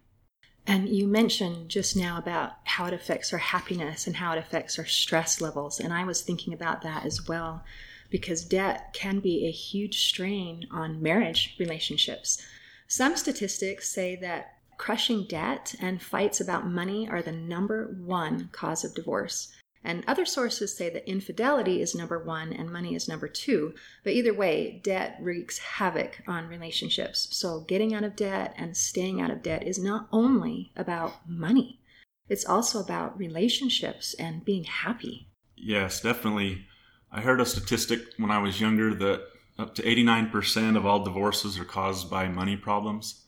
And 0.67 0.89
you 0.89 1.07
mentioned 1.07 1.69
just 1.69 1.97
now 1.97 2.19
about 2.19 2.53
how 2.65 2.87
it 2.87 2.93
affects 2.93 3.33
our 3.33 3.39
happiness 3.39 4.07
and 4.07 4.17
how 4.17 4.33
it 4.33 4.39
affects 4.39 4.79
our 4.79 4.85
stress 4.85 5.41
levels. 5.41 5.81
And 5.81 5.93
I 5.93 6.05
was 6.05 6.23
thinking 6.23 6.53
about 6.53 6.83
that 6.83 7.05
as 7.05 7.27
well, 7.27 7.65
because 8.11 8.45
debt 8.45 8.93
can 8.93 9.21
be 9.21 9.47
a 9.47 9.51
huge 9.51 10.07
strain 10.07 10.67
on 10.71 11.03
marriage 11.03 11.57
relationships. 11.59 12.43
Some 12.89 13.17
statistics 13.17 13.89
say 13.89 14.17
that 14.17 14.59
crushing 14.77 15.25
debt 15.25 15.75
and 15.81 16.03
fights 16.03 16.41
about 16.41 16.67
money 16.67 17.09
are 17.09 17.23
the 17.23 17.33
number 17.33 17.95
one 18.01 18.49
cause 18.53 18.85
of 18.85 18.95
divorce. 18.95 19.53
And 19.83 20.05
other 20.07 20.27
sources 20.27 20.77
say 20.77 20.91
that 20.91 21.09
infidelity 21.09 21.81
is 21.81 21.95
number 21.95 22.19
one 22.19 22.53
and 22.53 22.71
money 22.71 22.95
is 22.95 23.09
number 23.09 23.29
two. 23.29 23.75
But 24.05 24.13
either 24.13 24.35
way, 24.35 24.81
debt 24.83 25.19
wreaks 25.21 25.59
havoc 25.59 26.23
on 26.27 26.49
relationships. 26.49 27.29
So 27.31 27.61
getting 27.61 27.95
out 27.95 28.05
of 28.05 28.17
debt 28.17 28.55
and 28.59 28.77
staying 28.77 29.21
out 29.21 29.31
of 29.31 29.43
debt 29.43 29.67
is 29.67 29.79
not 29.79 30.09
only 30.13 30.73
about 30.77 31.29
money, 31.29 31.81
it's 32.29 32.45
also 32.45 32.81
about 32.81 33.19
relationships 33.19 34.15
and 34.15 34.45
being 34.45 34.65
happy. 34.65 35.29
Yes, 35.57 36.01
definitely. 36.01 36.67
I 37.13 37.21
heard 37.21 37.41
a 37.41 37.47
statistic 37.47 38.01
when 38.19 38.31
I 38.31 38.39
was 38.39 38.61
younger 38.61 38.95
that 38.95 39.23
up 39.59 39.75
to 39.75 39.83
89% 39.83 40.77
of 40.77 40.87
all 40.87 41.05
divorces 41.05 41.59
are 41.59 41.65
caused 41.65 42.09
by 42.09 42.29
money 42.29 42.57
problems. 42.57 43.23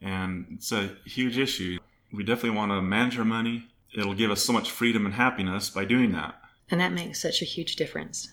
And 0.00 0.46
it's 0.54 0.72
a 0.72 0.96
huge 1.04 1.36
issue. 1.36 1.78
We 2.12 2.22
definitely 2.22 2.56
want 2.56 2.70
to 2.72 2.80
manage 2.80 3.18
our 3.18 3.24
money. 3.24 3.66
It'll 3.96 4.14
give 4.14 4.30
us 4.30 4.42
so 4.42 4.52
much 4.52 4.70
freedom 4.70 5.04
and 5.04 5.14
happiness 5.14 5.68
by 5.68 5.84
doing 5.84 6.12
that. 6.12 6.40
And 6.70 6.80
that 6.80 6.92
makes 6.92 7.20
such 7.20 7.42
a 7.42 7.46
huge 7.46 7.76
difference. 7.76 8.32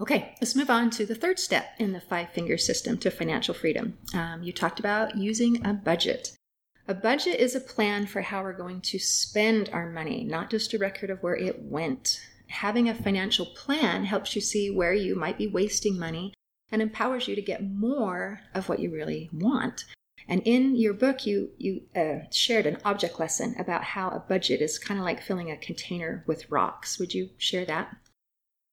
Okay, 0.00 0.34
let's 0.40 0.56
move 0.56 0.70
on 0.70 0.88
to 0.90 1.04
the 1.04 1.14
third 1.14 1.38
step 1.38 1.74
in 1.78 1.92
the 1.92 2.00
five 2.00 2.30
finger 2.30 2.56
system 2.56 2.96
to 2.98 3.10
financial 3.10 3.52
freedom. 3.52 3.98
Um, 4.14 4.42
you 4.42 4.52
talked 4.52 4.80
about 4.80 5.16
using 5.16 5.66
a 5.66 5.74
budget. 5.74 6.32
A 6.88 6.94
budget 6.94 7.38
is 7.38 7.54
a 7.54 7.60
plan 7.60 8.06
for 8.06 8.22
how 8.22 8.42
we're 8.42 8.52
going 8.52 8.80
to 8.82 8.98
spend 8.98 9.68
our 9.72 9.90
money, 9.90 10.24
not 10.24 10.50
just 10.50 10.72
a 10.72 10.78
record 10.78 11.10
of 11.10 11.22
where 11.22 11.36
it 11.36 11.62
went. 11.62 12.20
Having 12.50 12.88
a 12.88 12.94
financial 12.94 13.46
plan 13.46 14.04
helps 14.04 14.34
you 14.34 14.40
see 14.40 14.70
where 14.70 14.92
you 14.92 15.14
might 15.14 15.38
be 15.38 15.46
wasting 15.46 15.98
money 15.98 16.34
and 16.72 16.82
empowers 16.82 17.28
you 17.28 17.36
to 17.36 17.42
get 17.42 17.64
more 17.64 18.40
of 18.54 18.68
what 18.68 18.80
you 18.80 18.90
really 18.90 19.30
want. 19.32 19.84
And 20.28 20.42
in 20.44 20.76
your 20.76 20.92
book, 20.92 21.26
you 21.26 21.50
you 21.58 21.82
uh, 21.94 22.26
shared 22.30 22.66
an 22.66 22.78
object 22.84 23.18
lesson 23.18 23.54
about 23.58 23.84
how 23.84 24.10
a 24.10 24.24
budget 24.28 24.60
is 24.60 24.78
kind 24.78 24.98
of 24.98 25.04
like 25.04 25.22
filling 25.22 25.50
a 25.50 25.56
container 25.56 26.24
with 26.26 26.50
rocks. 26.50 26.98
Would 26.98 27.14
you 27.14 27.30
share 27.38 27.64
that? 27.64 27.96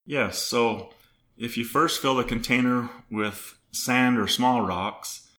Yes. 0.06 0.40
So 0.40 0.90
if 1.38 1.56
you 1.56 1.64
first 1.64 2.02
fill 2.02 2.16
the 2.16 2.24
container 2.24 2.90
with 3.12 3.58
sand 3.72 4.18
or 4.18 4.28
small 4.28 4.62
rocks, 4.62 5.30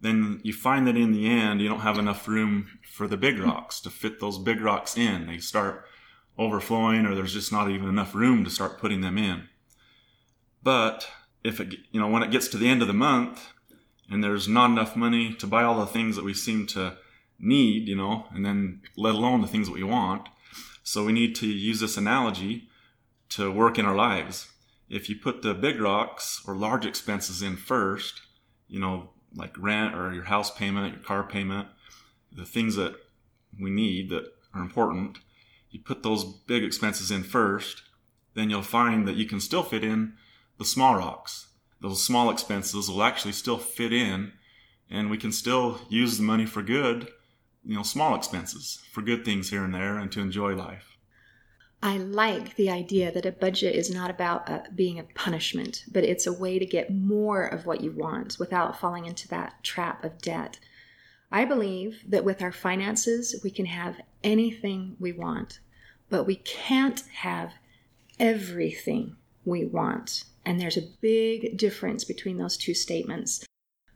then 0.00 0.40
you 0.44 0.52
find 0.52 0.86
that 0.86 0.96
in 0.96 1.12
the 1.12 1.28
end 1.28 1.60
you 1.60 1.68
don't 1.68 1.80
have 1.80 1.98
enough 1.98 2.28
room 2.28 2.68
for 2.84 3.08
the 3.08 3.16
big 3.16 3.38
rocks 3.38 3.80
to 3.80 3.90
fit 3.90 4.20
those 4.20 4.38
big 4.38 4.60
rocks 4.60 4.96
in. 4.96 5.26
They 5.26 5.38
start 5.38 5.84
overflowing 6.38 7.06
or 7.06 7.14
there's 7.14 7.34
just 7.34 7.52
not 7.52 7.70
even 7.70 7.88
enough 7.88 8.14
room 8.14 8.44
to 8.44 8.50
start 8.50 8.78
putting 8.78 9.00
them 9.00 9.18
in. 9.18 9.48
But 10.62 11.08
if 11.44 11.60
it, 11.60 11.74
you 11.90 12.00
know, 12.00 12.08
when 12.08 12.22
it 12.22 12.30
gets 12.30 12.48
to 12.48 12.56
the 12.56 12.68
end 12.68 12.82
of 12.82 12.88
the 12.88 12.94
month 12.94 13.48
and 14.10 14.22
there's 14.22 14.48
not 14.48 14.70
enough 14.70 14.96
money 14.96 15.34
to 15.34 15.46
buy 15.46 15.62
all 15.62 15.78
the 15.80 15.86
things 15.86 16.16
that 16.16 16.24
we 16.24 16.34
seem 16.34 16.66
to 16.68 16.96
need, 17.38 17.88
you 17.88 17.96
know, 17.96 18.26
and 18.32 18.44
then 18.44 18.82
let 18.96 19.14
alone 19.14 19.40
the 19.40 19.46
things 19.46 19.66
that 19.66 19.74
we 19.74 19.82
want. 19.82 20.28
So 20.82 21.04
we 21.04 21.12
need 21.12 21.34
to 21.36 21.46
use 21.46 21.80
this 21.80 21.96
analogy 21.96 22.68
to 23.30 23.50
work 23.50 23.78
in 23.78 23.86
our 23.86 23.94
lives 23.94 24.48
if 24.90 25.08
you 25.08 25.16
put 25.16 25.42
the 25.42 25.54
big 25.54 25.80
rocks 25.80 26.42
or 26.46 26.54
large 26.54 26.84
expenses 26.84 27.40
in 27.40 27.56
first, 27.56 28.20
you 28.68 28.80
know, 28.80 29.10
like 29.34 29.56
rent 29.56 29.94
or 29.94 30.12
your 30.12 30.24
house 30.24 30.50
payment, 30.50 30.92
your 30.92 31.04
car 31.04 31.22
payment, 31.22 31.68
the 32.32 32.44
things 32.44 32.74
that 32.74 32.96
we 33.58 33.70
need 33.70 34.10
that 34.10 34.24
are 34.52 34.60
important, 34.60 35.18
you 35.70 35.80
put 35.80 36.02
those 36.02 36.24
big 36.24 36.64
expenses 36.64 37.10
in 37.10 37.22
first, 37.22 37.82
then 38.34 38.50
you'll 38.50 38.62
find 38.62 39.06
that 39.06 39.16
you 39.16 39.26
can 39.26 39.40
still 39.40 39.62
fit 39.62 39.84
in 39.84 40.14
the 40.58 40.64
small 40.64 40.96
rocks. 40.96 41.48
Those 41.80 42.02
small 42.02 42.30
expenses 42.30 42.90
will 42.90 43.02
actually 43.02 43.32
still 43.32 43.58
fit 43.58 43.92
in 43.92 44.32
and 44.90 45.10
we 45.10 45.18
can 45.18 45.32
still 45.32 45.80
use 45.88 46.16
the 46.16 46.22
money 46.22 46.46
for 46.46 46.62
good, 46.62 47.08
you 47.64 47.76
know, 47.76 47.82
small 47.82 48.14
expenses 48.14 48.82
for 48.92 49.02
good 49.02 49.24
things 49.24 49.50
here 49.50 49.64
and 49.64 49.74
there 49.74 49.96
and 49.96 50.10
to 50.12 50.20
enjoy 50.20 50.54
life. 50.54 50.96
I 51.82 51.96
like 51.96 52.56
the 52.56 52.68
idea 52.68 53.10
that 53.10 53.24
a 53.24 53.32
budget 53.32 53.74
is 53.74 53.90
not 53.90 54.10
about 54.10 54.50
uh, 54.50 54.60
being 54.74 54.98
a 54.98 55.04
punishment, 55.14 55.84
but 55.90 56.04
it's 56.04 56.26
a 56.26 56.32
way 56.32 56.58
to 56.58 56.66
get 56.66 56.92
more 56.92 57.46
of 57.46 57.64
what 57.64 57.80
you 57.80 57.92
want 57.92 58.36
without 58.38 58.78
falling 58.78 59.06
into 59.06 59.26
that 59.28 59.62
trap 59.62 60.04
of 60.04 60.20
debt. 60.20 60.58
I 61.32 61.46
believe 61.46 62.02
that 62.08 62.24
with 62.24 62.42
our 62.42 62.52
finances, 62.52 63.40
we 63.42 63.50
can 63.50 63.64
have 63.66 63.96
anything 64.22 64.96
we 64.98 65.12
want, 65.12 65.60
but 66.08 66.24
we 66.24 66.36
can't 66.36 67.02
have 67.14 67.52
everything 68.18 69.16
we 69.44 69.64
want. 69.64 70.24
And 70.44 70.60
there's 70.60 70.76
a 70.76 70.88
big 71.00 71.56
difference 71.56 72.04
between 72.04 72.38
those 72.38 72.56
two 72.56 72.74
statements. 72.74 73.44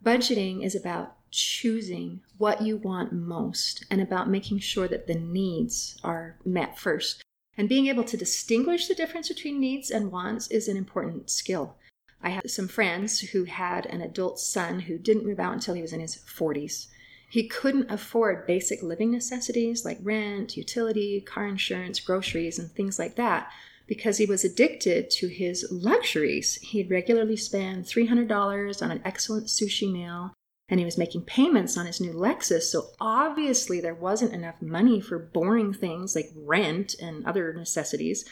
Budgeting 0.04 0.64
is 0.64 0.74
about 0.74 1.16
choosing 1.30 2.20
what 2.38 2.62
you 2.62 2.76
want 2.76 3.12
most 3.12 3.84
and 3.90 4.00
about 4.00 4.30
making 4.30 4.58
sure 4.60 4.86
that 4.86 5.06
the 5.06 5.14
needs 5.14 5.98
are 6.04 6.36
met 6.44 6.78
first. 6.78 7.22
And 7.56 7.68
being 7.68 7.86
able 7.86 8.04
to 8.04 8.16
distinguish 8.16 8.86
the 8.86 8.94
difference 8.94 9.28
between 9.28 9.60
needs 9.60 9.90
and 9.90 10.12
wants 10.12 10.48
is 10.48 10.68
an 10.68 10.76
important 10.76 11.30
skill. 11.30 11.76
I 12.22 12.30
have 12.30 12.50
some 12.50 12.68
friends 12.68 13.20
who 13.20 13.44
had 13.44 13.86
an 13.86 14.00
adult 14.00 14.38
son 14.38 14.80
who 14.80 14.96
didn't 14.98 15.26
move 15.26 15.40
out 15.40 15.52
until 15.52 15.74
he 15.74 15.82
was 15.82 15.92
in 15.92 16.00
his 16.00 16.16
40s. 16.16 16.86
He 17.28 17.48
couldn't 17.48 17.90
afford 17.90 18.46
basic 18.46 18.82
living 18.82 19.10
necessities 19.10 19.84
like 19.84 19.98
rent, 20.02 20.56
utility, 20.56 21.20
car 21.20 21.46
insurance, 21.46 22.00
groceries, 22.00 22.58
and 22.58 22.70
things 22.70 22.98
like 22.98 23.16
that 23.16 23.50
because 23.86 24.18
he 24.18 24.26
was 24.26 24.44
addicted 24.44 25.10
to 25.10 25.28
his 25.28 25.66
luxuries. 25.70 26.56
He'd 26.56 26.90
regularly 26.90 27.36
spend 27.36 27.84
$300 27.84 28.82
on 28.82 28.90
an 28.90 29.02
excellent 29.04 29.46
sushi 29.46 29.92
meal 29.92 30.32
and 30.68 30.80
he 30.80 30.84
was 30.86 30.96
making 30.96 31.22
payments 31.22 31.76
on 31.76 31.86
his 31.86 32.00
new 32.00 32.12
Lexus. 32.12 32.62
So 32.62 32.90
obviously, 33.00 33.80
there 33.80 33.94
wasn't 33.94 34.32
enough 34.32 34.62
money 34.62 35.00
for 35.00 35.18
boring 35.18 35.74
things 35.74 36.16
like 36.16 36.30
rent 36.34 36.94
and 37.00 37.24
other 37.26 37.52
necessities. 37.52 38.24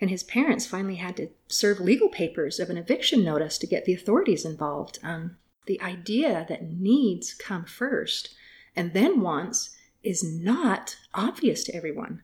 And 0.00 0.10
his 0.10 0.22
parents 0.22 0.66
finally 0.66 0.96
had 0.96 1.16
to 1.16 1.30
serve 1.48 1.80
legal 1.80 2.08
papers 2.08 2.60
of 2.60 2.70
an 2.70 2.76
eviction 2.76 3.24
notice 3.24 3.58
to 3.58 3.66
get 3.66 3.84
the 3.84 3.94
authorities 3.94 4.44
involved. 4.44 4.98
Um, 5.02 5.36
the 5.66 5.80
idea 5.80 6.46
that 6.48 6.70
needs 6.70 7.34
come 7.34 7.64
first 7.64 8.34
and 8.76 8.92
then 8.92 9.20
wants 9.20 9.74
is 10.02 10.22
not 10.22 10.96
obvious 11.14 11.64
to 11.64 11.74
everyone. 11.74 12.22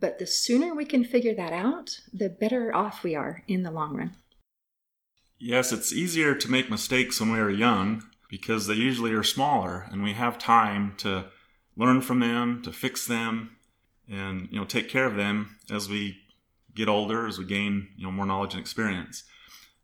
But 0.00 0.18
the 0.18 0.26
sooner 0.26 0.74
we 0.74 0.84
can 0.84 1.04
figure 1.04 1.34
that 1.34 1.52
out, 1.52 2.00
the 2.12 2.28
better 2.28 2.74
off 2.74 3.02
we 3.02 3.14
are 3.14 3.42
in 3.48 3.62
the 3.62 3.70
long 3.70 3.96
run. 3.96 4.12
Yes, 5.38 5.72
it's 5.72 5.92
easier 5.92 6.34
to 6.34 6.50
make 6.50 6.70
mistakes 6.70 7.20
when 7.20 7.32
we 7.32 7.38
are 7.38 7.50
young 7.50 8.04
because 8.28 8.66
they 8.66 8.74
usually 8.74 9.12
are 9.12 9.22
smaller 9.22 9.86
and 9.90 10.02
we 10.02 10.12
have 10.12 10.38
time 10.38 10.94
to 10.98 11.26
learn 11.76 12.00
from 12.00 12.20
them, 12.20 12.62
to 12.62 12.72
fix 12.72 13.06
them, 13.06 13.56
and 14.08 14.48
you 14.50 14.58
know 14.58 14.64
take 14.64 14.88
care 14.88 15.04
of 15.04 15.16
them 15.16 15.58
as 15.70 15.88
we 15.88 16.18
get 16.74 16.88
older, 16.88 17.26
as 17.26 17.38
we 17.38 17.44
gain 17.44 17.88
you 17.96 18.04
know 18.04 18.12
more 18.12 18.26
knowledge 18.26 18.54
and 18.54 18.60
experience. 18.60 19.24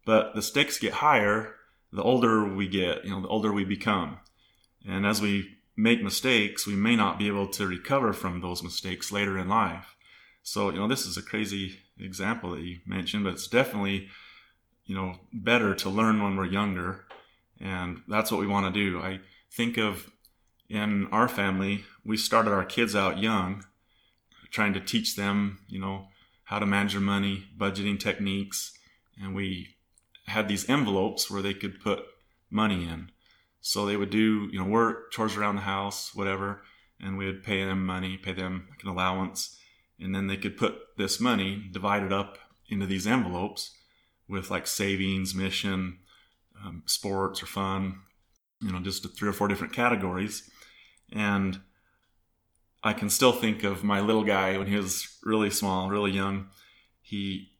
But 0.04 0.34
the 0.34 0.42
stakes 0.42 0.78
get 0.78 0.94
higher 0.94 1.54
the 1.94 2.02
older 2.02 2.44
we 2.44 2.68
get, 2.68 3.04
you 3.04 3.10
know, 3.10 3.22
the 3.22 3.28
older 3.28 3.52
we 3.52 3.64
become. 3.64 4.18
And 4.86 5.06
as 5.06 5.20
we 5.20 5.56
make 5.76 6.02
mistakes, 6.02 6.66
we 6.66 6.74
may 6.74 6.96
not 6.96 7.18
be 7.18 7.28
able 7.28 7.48
to 7.48 7.66
recover 7.66 8.12
from 8.12 8.40
those 8.40 8.62
mistakes 8.62 9.12
later 9.12 9.38
in 9.38 9.48
life. 9.48 9.96
So, 10.42 10.70
you 10.70 10.78
know, 10.78 10.88
this 10.88 11.06
is 11.06 11.16
a 11.16 11.22
crazy 11.22 11.78
example 11.98 12.50
that 12.50 12.60
you 12.60 12.80
mentioned, 12.84 13.24
but 13.24 13.34
it's 13.34 13.48
definitely, 13.48 14.08
you 14.84 14.94
know, 14.94 15.14
better 15.32 15.74
to 15.76 15.88
learn 15.88 16.22
when 16.22 16.36
we're 16.36 16.46
younger 16.46 17.04
and 17.60 18.02
that's 18.08 18.30
what 18.30 18.40
we 18.40 18.46
want 18.46 18.72
to 18.72 18.90
do. 18.90 19.00
I 19.00 19.20
think 19.50 19.78
of 19.78 20.10
in 20.68 21.06
our 21.12 21.28
family, 21.28 21.84
we 22.04 22.16
started 22.16 22.52
our 22.52 22.64
kids 22.64 22.96
out 22.96 23.18
young, 23.18 23.64
trying 24.50 24.74
to 24.74 24.80
teach 24.80 25.16
them, 25.16 25.60
you 25.68 25.80
know, 25.80 26.08
how 26.44 26.58
to 26.58 26.66
manage 26.66 26.92
their 26.92 27.00
money, 27.00 27.44
budgeting 27.56 27.98
techniques, 27.98 28.76
and 29.20 29.34
we 29.34 29.73
had 30.26 30.48
these 30.48 30.68
envelopes 30.68 31.30
where 31.30 31.42
they 31.42 31.54
could 31.54 31.80
put 31.80 32.04
money 32.50 32.84
in. 32.84 33.10
So 33.60 33.86
they 33.86 33.96
would 33.96 34.10
do, 34.10 34.48
you 34.52 34.58
know, 34.58 34.68
work, 34.68 35.10
chores 35.12 35.36
around 35.36 35.56
the 35.56 35.62
house, 35.62 36.14
whatever, 36.14 36.62
and 37.00 37.16
we 37.16 37.26
would 37.26 37.42
pay 37.42 37.64
them 37.64 37.84
money, 37.84 38.16
pay 38.16 38.32
them 38.32 38.66
like 38.70 38.82
an 38.82 38.88
allowance, 38.88 39.58
and 39.98 40.14
then 40.14 40.26
they 40.26 40.36
could 40.36 40.56
put 40.56 40.96
this 40.96 41.20
money 41.20 41.68
divided 41.72 42.12
up 42.12 42.38
into 42.68 42.86
these 42.86 43.06
envelopes 43.06 43.76
with 44.28 44.50
like 44.50 44.66
savings, 44.66 45.34
mission, 45.34 45.98
um, 46.64 46.82
sports 46.86 47.42
or 47.42 47.46
fun, 47.46 48.00
you 48.60 48.72
know, 48.72 48.80
just 48.80 49.16
three 49.16 49.28
or 49.28 49.32
four 49.32 49.48
different 49.48 49.72
categories. 49.72 50.50
And 51.12 51.60
I 52.82 52.92
can 52.92 53.10
still 53.10 53.32
think 53.32 53.64
of 53.64 53.84
my 53.84 54.00
little 54.00 54.24
guy 54.24 54.58
when 54.58 54.66
he 54.66 54.76
was 54.76 55.18
really 55.22 55.50
small, 55.50 55.88
really 55.88 56.10
young. 56.10 56.48
He 57.02 57.50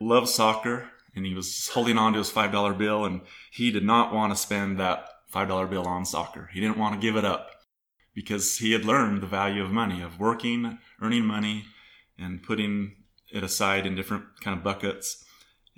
loved 0.00 0.28
soccer 0.28 0.88
and 1.14 1.26
he 1.26 1.34
was 1.34 1.68
holding 1.68 1.98
on 1.98 2.12
to 2.12 2.18
his 2.18 2.30
$5 2.30 2.78
bill 2.78 3.04
and 3.04 3.22
he 3.50 3.70
did 3.70 3.84
not 3.84 4.12
want 4.12 4.32
to 4.32 4.38
spend 4.38 4.78
that 4.78 5.08
$5 5.32 5.70
bill 5.70 5.86
on 5.86 6.04
soccer. 6.04 6.48
He 6.52 6.60
didn't 6.60 6.78
want 6.78 6.94
to 6.94 7.00
give 7.00 7.16
it 7.16 7.24
up 7.24 7.50
because 8.14 8.58
he 8.58 8.72
had 8.72 8.84
learned 8.84 9.22
the 9.22 9.26
value 9.26 9.62
of 9.62 9.70
money, 9.70 10.02
of 10.02 10.18
working, 10.18 10.78
earning 11.00 11.24
money, 11.24 11.64
and 12.18 12.42
putting 12.42 12.96
it 13.32 13.44
aside 13.44 13.86
in 13.86 13.94
different 13.94 14.24
kind 14.40 14.56
of 14.56 14.64
buckets. 14.64 15.24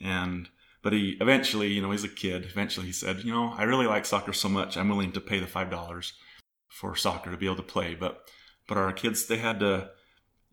And 0.02 0.48
but 0.82 0.92
he 0.92 1.16
eventually, 1.20 1.68
you 1.68 1.80
know, 1.80 1.92
he's 1.92 2.04
a 2.04 2.08
kid. 2.08 2.44
Eventually, 2.44 2.86
he 2.86 2.92
said, 2.92 3.22
you 3.22 3.32
know, 3.32 3.52
I 3.56 3.62
really 3.62 3.86
like 3.86 4.04
soccer 4.04 4.32
so 4.32 4.48
much, 4.48 4.76
I'm 4.76 4.88
willing 4.88 5.12
to 5.12 5.20
pay 5.20 5.38
the 5.38 5.46
five 5.46 5.70
dollars 5.70 6.14
for 6.68 6.96
soccer 6.96 7.30
to 7.30 7.36
be 7.36 7.46
able 7.46 7.56
to 7.56 7.62
play. 7.62 7.94
But 7.94 8.28
but 8.66 8.78
our 8.78 8.92
kids, 8.92 9.26
they 9.26 9.36
had 9.36 9.60
to, 9.60 9.90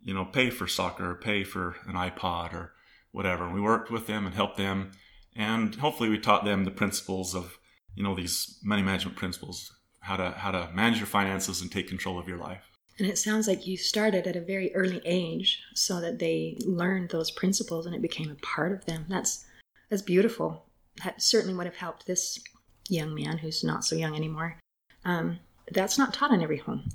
you 0.03 0.13
know, 0.13 0.25
pay 0.25 0.49
for 0.49 0.67
soccer, 0.67 1.11
or 1.11 1.15
pay 1.15 1.43
for 1.43 1.77
an 1.87 1.95
iPod 1.95 2.53
or 2.53 2.73
whatever. 3.11 3.45
And 3.45 3.53
we 3.53 3.61
worked 3.61 3.91
with 3.91 4.07
them 4.07 4.25
and 4.25 4.35
helped 4.35 4.57
them, 4.57 4.91
and 5.35 5.75
hopefully, 5.75 6.09
we 6.09 6.19
taught 6.19 6.45
them 6.45 6.65
the 6.65 6.71
principles 6.71 7.35
of, 7.35 7.57
you 7.95 8.03
know, 8.03 8.15
these 8.15 8.59
money 8.63 8.81
management 8.81 9.17
principles, 9.17 9.71
how 10.01 10.17
to 10.17 10.31
how 10.31 10.51
to 10.51 10.69
manage 10.73 10.97
your 10.97 11.07
finances 11.07 11.61
and 11.61 11.71
take 11.71 11.87
control 11.87 12.19
of 12.19 12.27
your 12.27 12.37
life. 12.37 12.63
And 12.97 13.07
it 13.07 13.17
sounds 13.17 13.47
like 13.47 13.65
you 13.65 13.77
started 13.77 14.27
at 14.27 14.35
a 14.35 14.41
very 14.41 14.75
early 14.75 15.01
age 15.05 15.61
so 15.73 16.01
that 16.01 16.19
they 16.19 16.57
learned 16.65 17.09
those 17.09 17.31
principles 17.31 17.85
and 17.85 17.95
it 17.95 18.01
became 18.01 18.29
a 18.29 18.45
part 18.45 18.73
of 18.73 18.85
them. 18.85 19.05
That's 19.07 19.45
that's 19.89 20.01
beautiful. 20.01 20.65
that 21.03 21.21
certainly 21.21 21.55
would 21.55 21.65
have 21.65 21.77
helped 21.77 22.05
this 22.05 22.39
young 22.89 23.15
man 23.15 23.37
who's 23.37 23.63
not 23.63 23.85
so 23.85 23.95
young 23.95 24.15
anymore. 24.15 24.57
Um, 25.05 25.39
that's 25.71 25.97
not 25.97 26.13
taught 26.13 26.31
in 26.31 26.41
every 26.41 26.57
home. 26.57 26.89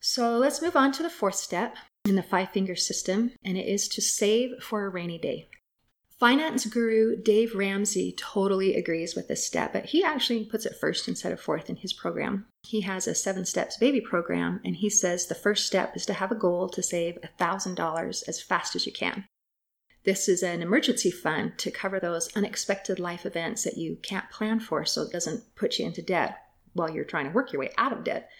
So 0.00 0.36
let's 0.38 0.60
move 0.60 0.76
on 0.76 0.90
to 0.92 1.02
the 1.02 1.10
fourth 1.10 1.36
step 1.36 1.76
in 2.04 2.16
the 2.16 2.22
five 2.22 2.50
finger 2.50 2.76
system, 2.76 3.32
and 3.44 3.56
it 3.56 3.66
is 3.66 3.88
to 3.88 4.00
save 4.00 4.62
for 4.62 4.84
a 4.84 4.88
rainy 4.88 5.18
day. 5.18 5.48
Finance 6.20 6.66
guru 6.66 7.16
Dave 7.16 7.54
Ramsey 7.54 8.14
totally 8.16 8.76
agrees 8.76 9.14
with 9.14 9.26
this 9.28 9.44
step, 9.44 9.72
but 9.72 9.86
he 9.86 10.04
actually 10.04 10.44
puts 10.44 10.64
it 10.64 10.76
first 10.80 11.08
instead 11.08 11.32
of 11.32 11.40
fourth 11.40 11.68
in 11.68 11.76
his 11.76 11.92
program. 11.92 12.46
He 12.62 12.82
has 12.82 13.06
a 13.06 13.14
seven 13.14 13.44
steps 13.44 13.76
baby 13.76 14.00
program, 14.00 14.60
and 14.64 14.76
he 14.76 14.88
says 14.88 15.26
the 15.26 15.34
first 15.34 15.66
step 15.66 15.96
is 15.96 16.06
to 16.06 16.14
have 16.14 16.30
a 16.30 16.36
goal 16.36 16.68
to 16.68 16.82
save 16.82 17.18
$1,000 17.38 18.28
as 18.28 18.40
fast 18.40 18.76
as 18.76 18.86
you 18.86 18.92
can. 18.92 19.26
This 20.04 20.28
is 20.28 20.42
an 20.42 20.62
emergency 20.62 21.10
fund 21.10 21.58
to 21.58 21.70
cover 21.70 21.98
those 21.98 22.34
unexpected 22.36 22.98
life 22.98 23.26
events 23.26 23.64
that 23.64 23.78
you 23.78 23.96
can't 24.02 24.30
plan 24.30 24.60
for 24.60 24.84
so 24.84 25.02
it 25.02 25.12
doesn't 25.12 25.54
put 25.56 25.78
you 25.78 25.86
into 25.86 26.02
debt 26.02 26.38
while 26.74 26.90
you're 26.90 27.04
trying 27.04 27.24
to 27.24 27.32
work 27.32 27.52
your 27.52 27.60
way 27.60 27.72
out 27.76 27.92
of 27.92 28.04
debt. 28.04 28.30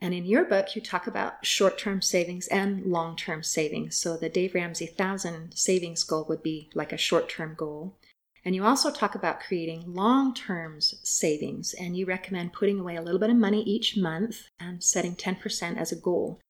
And 0.00 0.14
in 0.14 0.24
your 0.24 0.44
book, 0.44 0.74
you 0.74 0.80
talk 0.80 1.06
about 1.06 1.44
short 1.44 1.78
term 1.78 2.00
savings 2.00 2.48
and 2.48 2.86
long 2.86 3.16
term 3.16 3.42
savings. 3.42 3.96
So 3.96 4.16
the 4.16 4.30
Dave 4.30 4.54
Ramsey 4.54 4.86
1000 4.86 5.52
savings 5.54 6.04
goal 6.04 6.24
would 6.28 6.42
be 6.42 6.70
like 6.74 6.92
a 6.92 6.96
short 6.96 7.28
term 7.28 7.54
goal. 7.54 7.96
And 8.44 8.54
you 8.54 8.64
also 8.64 8.90
talk 8.90 9.14
about 9.14 9.40
creating 9.40 9.92
long 9.92 10.32
term 10.32 10.80
savings, 10.80 11.74
and 11.74 11.96
you 11.96 12.06
recommend 12.06 12.54
putting 12.54 12.80
away 12.80 12.96
a 12.96 13.02
little 13.02 13.20
bit 13.20 13.28
of 13.28 13.36
money 13.36 13.62
each 13.62 13.96
month 13.96 14.48
and 14.58 14.82
setting 14.82 15.14
10% 15.14 15.76
as 15.76 15.92
a 15.92 15.96
goal. 15.96 16.40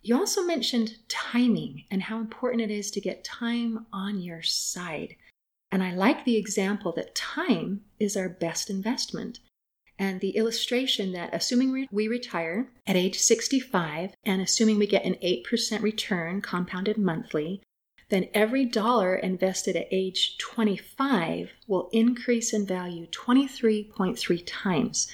You 0.00 0.16
also 0.16 0.44
mentioned 0.44 0.98
timing 1.08 1.84
and 1.90 2.02
how 2.02 2.20
important 2.20 2.62
it 2.62 2.70
is 2.70 2.90
to 2.92 3.00
get 3.00 3.24
time 3.24 3.86
on 3.92 4.20
your 4.20 4.42
side. 4.42 5.16
And 5.72 5.82
I 5.82 5.94
like 5.94 6.24
the 6.24 6.36
example 6.36 6.92
that 6.92 7.16
time 7.16 7.80
is 7.98 8.16
our 8.16 8.28
best 8.28 8.70
investment. 8.70 9.40
And 9.98 10.20
the 10.20 10.30
illustration 10.30 11.12
that 11.12 11.30
assuming 11.32 11.86
we 11.90 12.08
retire 12.08 12.68
at 12.86 12.96
age 12.96 13.18
65 13.18 14.14
and 14.24 14.42
assuming 14.42 14.78
we 14.78 14.86
get 14.86 15.04
an 15.04 15.14
8% 15.22 15.82
return 15.82 16.40
compounded 16.40 16.98
monthly, 16.98 17.62
then 18.08 18.28
every 18.34 18.64
dollar 18.64 19.14
invested 19.14 19.76
at 19.76 19.88
age 19.90 20.36
25 20.38 21.50
will 21.66 21.88
increase 21.92 22.52
in 22.52 22.66
value 22.66 23.06
23.3 23.06 24.42
times. 24.46 25.10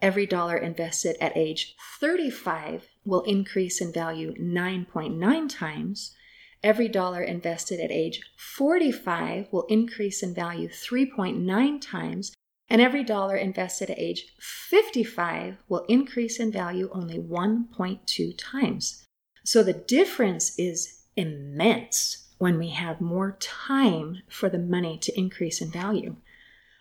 Every 0.00 0.26
dollar 0.26 0.56
invested 0.56 1.16
at 1.20 1.36
age 1.36 1.74
35 2.00 2.88
will 3.04 3.22
increase 3.22 3.80
in 3.80 3.92
value 3.92 4.34
9.9 4.34 5.48
times. 5.48 6.14
Every 6.62 6.88
dollar 6.88 7.22
invested 7.22 7.80
at 7.80 7.90
age 7.90 8.20
45 8.36 9.48
will 9.52 9.66
increase 9.68 10.22
in 10.22 10.34
value 10.34 10.68
3.9 10.68 11.80
times. 11.80 12.32
And 12.70 12.82
every 12.82 13.02
dollar 13.02 13.36
invested 13.36 13.90
at 13.90 13.98
age 13.98 14.26
55 14.38 15.56
will 15.68 15.84
increase 15.88 16.38
in 16.38 16.52
value 16.52 16.90
only 16.92 17.18
1.2 17.18 18.34
times. 18.36 19.04
So 19.44 19.62
the 19.62 19.72
difference 19.72 20.58
is 20.58 21.04
immense 21.16 22.28
when 22.38 22.58
we 22.58 22.68
have 22.70 23.00
more 23.00 23.36
time 23.40 24.22
for 24.28 24.48
the 24.48 24.58
money 24.58 24.98
to 24.98 25.18
increase 25.18 25.60
in 25.60 25.70
value. 25.70 26.16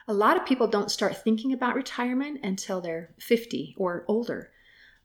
A 0.08 0.14
lot 0.14 0.38
of 0.38 0.46
people 0.46 0.68
don't 0.68 0.92
start 0.92 1.24
thinking 1.24 1.52
about 1.52 1.76
retirement 1.76 2.40
until 2.44 2.80
they're 2.80 3.14
50 3.20 3.76
or 3.78 4.06
older. 4.08 4.52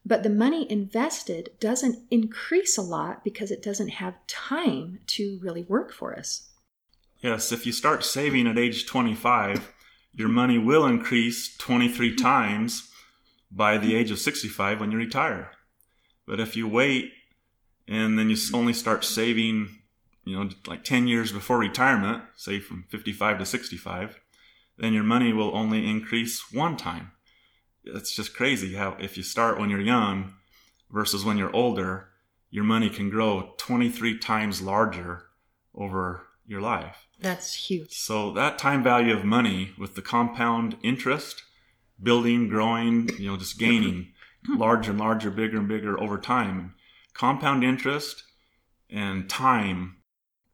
But 0.04 0.22
the 0.22 0.30
money 0.30 0.70
invested 0.70 1.50
doesn't 1.60 2.06
increase 2.10 2.76
a 2.76 2.82
lot 2.82 3.22
because 3.22 3.50
it 3.50 3.62
doesn't 3.62 3.88
have 3.88 4.26
time 4.26 4.98
to 5.08 5.38
really 5.40 5.62
work 5.62 5.92
for 5.92 6.16
us. 6.18 6.48
Yes, 7.20 7.52
if 7.52 7.66
you 7.66 7.72
start 7.72 8.04
saving 8.04 8.48
at 8.48 8.58
age 8.58 8.86
25, 8.86 9.72
your 10.14 10.28
money 10.28 10.58
will 10.58 10.86
increase 10.86 11.56
23 11.56 12.14
times 12.16 12.90
by 13.50 13.78
the 13.78 13.94
age 13.94 14.10
of 14.10 14.18
65 14.18 14.80
when 14.80 14.90
you 14.90 14.98
retire. 14.98 15.50
But 16.26 16.40
if 16.40 16.56
you 16.56 16.68
wait 16.68 17.12
and 17.88 18.18
then 18.18 18.30
you 18.30 18.36
only 18.54 18.72
start 18.72 19.04
saving, 19.04 19.78
you 20.24 20.36
know, 20.36 20.50
like 20.66 20.84
10 20.84 21.06
years 21.08 21.32
before 21.32 21.58
retirement, 21.58 22.24
say 22.36 22.60
from 22.60 22.84
55 22.88 23.38
to 23.38 23.46
65, 23.46 24.20
then 24.78 24.92
your 24.92 25.04
money 25.04 25.32
will 25.32 25.56
only 25.56 25.88
increase 25.88 26.52
one 26.52 26.76
time. 26.76 27.12
It's 27.84 28.14
just 28.14 28.34
crazy 28.34 28.74
how 28.74 28.96
if 29.00 29.16
you 29.16 29.22
start 29.22 29.58
when 29.58 29.70
you're 29.70 29.80
young 29.80 30.34
versus 30.90 31.24
when 31.24 31.36
you're 31.36 31.54
older, 31.54 32.08
your 32.50 32.64
money 32.64 32.88
can 32.88 33.10
grow 33.10 33.54
23 33.58 34.18
times 34.18 34.60
larger 34.62 35.24
over 35.74 36.26
your 36.46 36.60
life. 36.60 37.06
That's 37.20 37.54
huge. 37.54 37.92
So 37.98 38.32
that 38.32 38.58
time 38.58 38.82
value 38.82 39.16
of 39.16 39.24
money 39.24 39.72
with 39.78 39.94
the 39.94 40.02
compound 40.02 40.76
interest, 40.82 41.42
building, 42.02 42.48
growing, 42.48 43.08
you 43.18 43.30
know, 43.30 43.36
just 43.36 43.58
gaining 43.58 44.12
larger 44.48 44.90
and 44.90 45.00
larger, 45.00 45.30
bigger 45.30 45.58
and 45.58 45.68
bigger 45.68 45.98
over 46.00 46.18
time. 46.18 46.74
Compound 47.14 47.62
interest 47.62 48.24
and 48.90 49.28
time, 49.28 49.96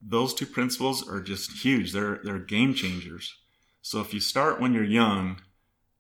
those 0.01 0.35
two 0.35 0.47
principles 0.47 1.09
are 1.09 1.21
just 1.21 1.65
huge. 1.65 1.93
They're 1.93 2.21
they're 2.23 2.39
game 2.39 2.75
changers. 2.75 3.35
So 3.83 4.01
if 4.01 4.13
you 4.13 4.21
start 4.21 4.61
when 4.61 4.75
you're 4.75 4.85
young, 4.85 5.41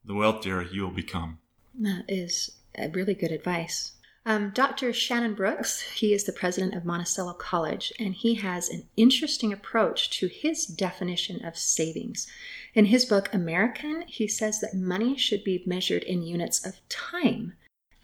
the 0.05 0.14
wealthier 0.14 0.62
you 0.62 0.83
will 0.83 0.90
become. 0.90 1.38
That 1.79 2.05
is 2.09 2.59
really 2.92 3.14
good 3.14 3.33
advice. 3.33 3.92
Um, 4.29 4.51
Dr. 4.51 4.93
Shannon 4.93 5.33
Brooks, 5.33 5.81
he 5.81 6.12
is 6.12 6.25
the 6.25 6.35
president 6.35 6.75
of 6.75 6.85
Monticello 6.85 7.33
College, 7.33 7.95
and 7.99 8.12
he 8.12 8.35
has 8.35 8.69
an 8.69 8.87
interesting 8.95 9.55
approach 9.55 10.11
to 10.19 10.27
his 10.27 10.67
definition 10.67 11.43
of 11.43 11.57
savings. 11.57 12.27
In 12.75 12.85
his 12.85 13.07
book, 13.07 13.33
American, 13.33 14.03
he 14.07 14.29
says 14.29 14.61
that 14.61 14.75
money 14.75 15.17
should 15.17 15.45
be 15.45 15.62
measured 15.64 16.03
in 16.03 16.23
units 16.23 16.67
of 16.67 16.87
time 16.91 17.55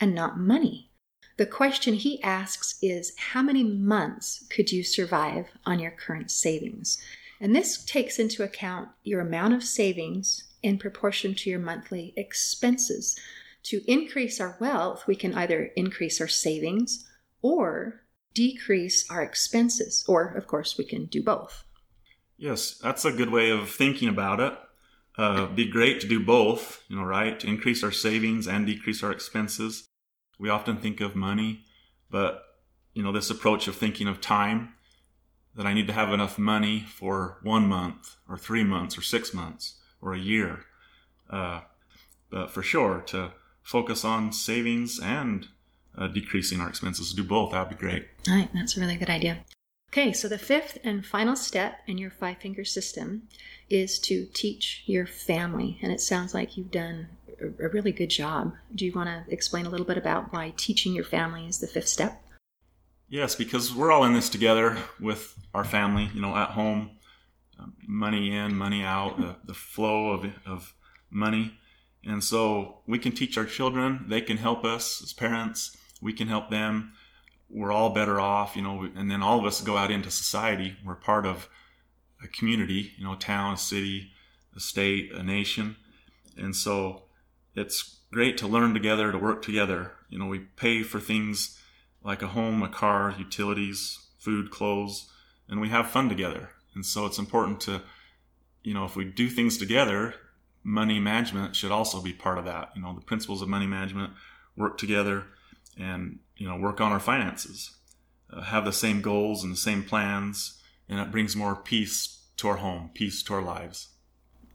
and 0.00 0.14
not 0.14 0.38
money. 0.38 0.88
The 1.36 1.44
question 1.44 1.92
he 1.92 2.22
asks 2.22 2.78
is 2.80 3.12
how 3.18 3.42
many 3.42 3.62
months 3.62 4.46
could 4.48 4.72
you 4.72 4.82
survive 4.82 5.48
on 5.66 5.78
your 5.78 5.90
current 5.90 6.30
savings? 6.30 7.04
And 7.38 7.54
this 7.54 7.84
takes 7.84 8.18
into 8.18 8.42
account 8.42 8.88
your 9.02 9.20
amount 9.20 9.52
of 9.52 9.62
savings 9.62 10.44
in 10.62 10.78
proportion 10.78 11.34
to 11.34 11.50
your 11.50 11.58
monthly 11.58 12.14
expenses. 12.16 13.14
To 13.64 13.82
increase 13.90 14.40
our 14.40 14.56
wealth, 14.60 15.06
we 15.06 15.16
can 15.16 15.34
either 15.34 15.70
increase 15.76 16.20
our 16.20 16.28
savings 16.28 17.08
or 17.40 18.02
decrease 18.34 19.10
our 19.10 19.22
expenses, 19.22 20.04
or 20.06 20.26
of 20.28 20.46
course, 20.46 20.76
we 20.76 20.84
can 20.84 21.06
do 21.06 21.22
both. 21.22 21.64
Yes, 22.36 22.78
that's 22.78 23.04
a 23.04 23.12
good 23.12 23.30
way 23.30 23.50
of 23.50 23.70
thinking 23.70 24.08
about 24.08 24.40
it. 24.40 24.52
Uh, 25.16 25.46
be 25.46 25.66
great 25.66 26.00
to 26.00 26.08
do 26.08 26.24
both, 26.24 26.82
you 26.88 26.96
know, 26.96 27.04
right? 27.04 27.38
To 27.40 27.46
increase 27.46 27.84
our 27.84 27.92
savings 27.92 28.48
and 28.48 28.66
decrease 28.66 29.02
our 29.02 29.12
expenses. 29.12 29.86
We 30.38 30.50
often 30.50 30.76
think 30.76 31.00
of 31.00 31.14
money, 31.14 31.64
but 32.10 32.42
you 32.92 33.02
know, 33.02 33.12
this 33.12 33.30
approach 33.30 33.68
of 33.68 33.76
thinking 33.76 34.08
of 34.08 34.20
time 34.20 34.74
that 35.54 35.66
I 35.66 35.72
need 35.72 35.86
to 35.86 35.92
have 35.92 36.12
enough 36.12 36.38
money 36.38 36.80
for 36.80 37.38
one 37.42 37.68
month 37.68 38.16
or 38.28 38.36
three 38.36 38.64
months 38.64 38.98
or 38.98 39.02
six 39.02 39.32
months 39.32 39.80
or 40.02 40.12
a 40.12 40.18
year. 40.18 40.64
Uh, 41.30 41.60
but 42.30 42.50
for 42.50 42.62
sure, 42.62 43.00
to 43.06 43.32
focus 43.64 44.04
on 44.04 44.32
savings 44.32 45.00
and 45.00 45.48
uh, 45.98 46.06
decreasing 46.06 46.60
our 46.60 46.68
expenses, 46.68 47.12
do 47.12 47.24
both, 47.24 47.50
that 47.50 47.68
would 47.68 47.76
be 47.76 47.80
great. 47.80 48.06
All 48.28 48.36
right, 48.36 48.50
that's 48.54 48.76
a 48.76 48.80
really 48.80 48.96
good 48.96 49.10
idea. 49.10 49.44
Okay, 49.90 50.12
so 50.12 50.28
the 50.28 50.38
fifth 50.38 50.78
and 50.82 51.06
final 51.06 51.36
step 51.36 51.78
in 51.86 51.98
your 51.98 52.10
five 52.10 52.38
finger 52.38 52.64
system 52.64 53.28
is 53.70 53.98
to 54.00 54.26
teach 54.34 54.82
your 54.86 55.06
family. 55.06 55.78
And 55.82 55.92
it 55.92 56.00
sounds 56.00 56.34
like 56.34 56.56
you've 56.56 56.72
done 56.72 57.08
a 57.40 57.68
really 57.68 57.92
good 57.92 58.10
job. 58.10 58.54
Do 58.74 58.84
you 58.84 58.92
want 58.92 59.08
to 59.08 59.32
explain 59.32 59.66
a 59.66 59.70
little 59.70 59.86
bit 59.86 59.98
about 59.98 60.32
why 60.32 60.52
teaching 60.56 60.94
your 60.94 61.04
family 61.04 61.46
is 61.46 61.58
the 61.58 61.66
fifth 61.66 61.88
step? 61.88 62.20
Yes, 63.08 63.34
because 63.34 63.74
we're 63.74 63.92
all 63.92 64.04
in 64.04 64.14
this 64.14 64.28
together 64.28 64.76
with 64.98 65.38
our 65.52 65.64
family, 65.64 66.10
you 66.12 66.20
know, 66.20 66.34
at 66.34 66.50
home, 66.50 66.90
um, 67.60 67.74
money 67.86 68.34
in, 68.34 68.56
money 68.56 68.82
out, 68.82 69.18
the, 69.18 69.36
the 69.44 69.54
flow 69.54 70.10
of, 70.10 70.26
of 70.44 70.74
money. 71.10 71.56
And 72.06 72.22
so 72.22 72.80
we 72.86 72.98
can 72.98 73.12
teach 73.12 73.38
our 73.38 73.46
children, 73.46 74.06
they 74.08 74.20
can 74.20 74.36
help 74.36 74.64
us 74.64 75.02
as 75.02 75.12
parents, 75.12 75.76
we 76.02 76.12
can 76.12 76.28
help 76.28 76.50
them. 76.50 76.92
We're 77.48 77.72
all 77.72 77.90
better 77.90 78.20
off, 78.20 78.56
you 78.56 78.62
know, 78.62 78.88
and 78.94 79.10
then 79.10 79.22
all 79.22 79.38
of 79.38 79.44
us 79.44 79.60
go 79.60 79.76
out 79.76 79.90
into 79.90 80.10
society. 80.10 80.76
We're 80.84 80.96
part 80.96 81.24
of 81.24 81.48
a 82.22 82.28
community, 82.28 82.92
you 82.98 83.04
know, 83.04 83.12
a 83.12 83.18
town, 83.18 83.54
a 83.54 83.56
city, 83.56 84.10
a 84.56 84.60
state, 84.60 85.12
a 85.12 85.22
nation. 85.22 85.76
And 86.36 86.54
so 86.54 87.04
it's 87.54 88.00
great 88.12 88.36
to 88.38 88.46
learn 88.46 88.74
together, 88.74 89.12
to 89.12 89.18
work 89.18 89.42
together. 89.42 89.92
You 90.08 90.18
know, 90.18 90.26
we 90.26 90.40
pay 90.40 90.82
for 90.82 91.00
things 91.00 91.58
like 92.02 92.22
a 92.22 92.28
home, 92.28 92.62
a 92.62 92.68
car, 92.68 93.14
utilities, 93.16 93.98
food, 94.18 94.50
clothes, 94.50 95.10
and 95.48 95.60
we 95.60 95.68
have 95.68 95.90
fun 95.90 96.08
together. 96.08 96.50
And 96.74 96.84
so 96.84 97.06
it's 97.06 97.18
important 97.18 97.60
to, 97.62 97.82
you 98.62 98.74
know, 98.74 98.84
if 98.84 98.96
we 98.96 99.04
do 99.04 99.28
things 99.28 99.58
together, 99.58 100.14
money 100.64 100.98
management 100.98 101.54
should 101.54 101.70
also 101.70 102.00
be 102.00 102.12
part 102.12 102.38
of 102.38 102.46
that. 102.46 102.70
You 102.74 102.82
know, 102.82 102.94
the 102.94 103.04
principles 103.04 103.42
of 103.42 103.48
money 103.48 103.66
management 103.66 104.12
work 104.56 104.78
together 104.78 105.26
and, 105.78 106.18
you 106.36 106.48
know, 106.48 106.56
work 106.56 106.80
on 106.80 106.90
our 106.90 107.00
finances, 107.00 107.76
uh, 108.32 108.40
have 108.42 108.64
the 108.64 108.72
same 108.72 109.02
goals 109.02 109.44
and 109.44 109.52
the 109.52 109.58
same 109.58 109.84
plans, 109.84 110.60
and 110.88 110.98
it 110.98 111.10
brings 111.10 111.36
more 111.36 111.54
peace 111.54 112.24
to 112.38 112.48
our 112.48 112.56
home, 112.56 112.90
peace 112.94 113.22
to 113.24 113.34
our 113.34 113.42
lives. 113.42 113.88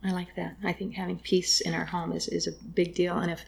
I 0.04 0.12
like 0.12 0.36
that. 0.36 0.58
I 0.64 0.74
think 0.74 0.96
having 0.96 1.20
peace 1.20 1.62
in 1.62 1.74
our 1.74 1.86
home 1.86 2.14
is, 2.14 2.28
is 2.28 2.48
a 2.48 2.64
big 2.74 2.96
deal. 2.96 3.18
And 3.18 3.32
if 3.32 3.44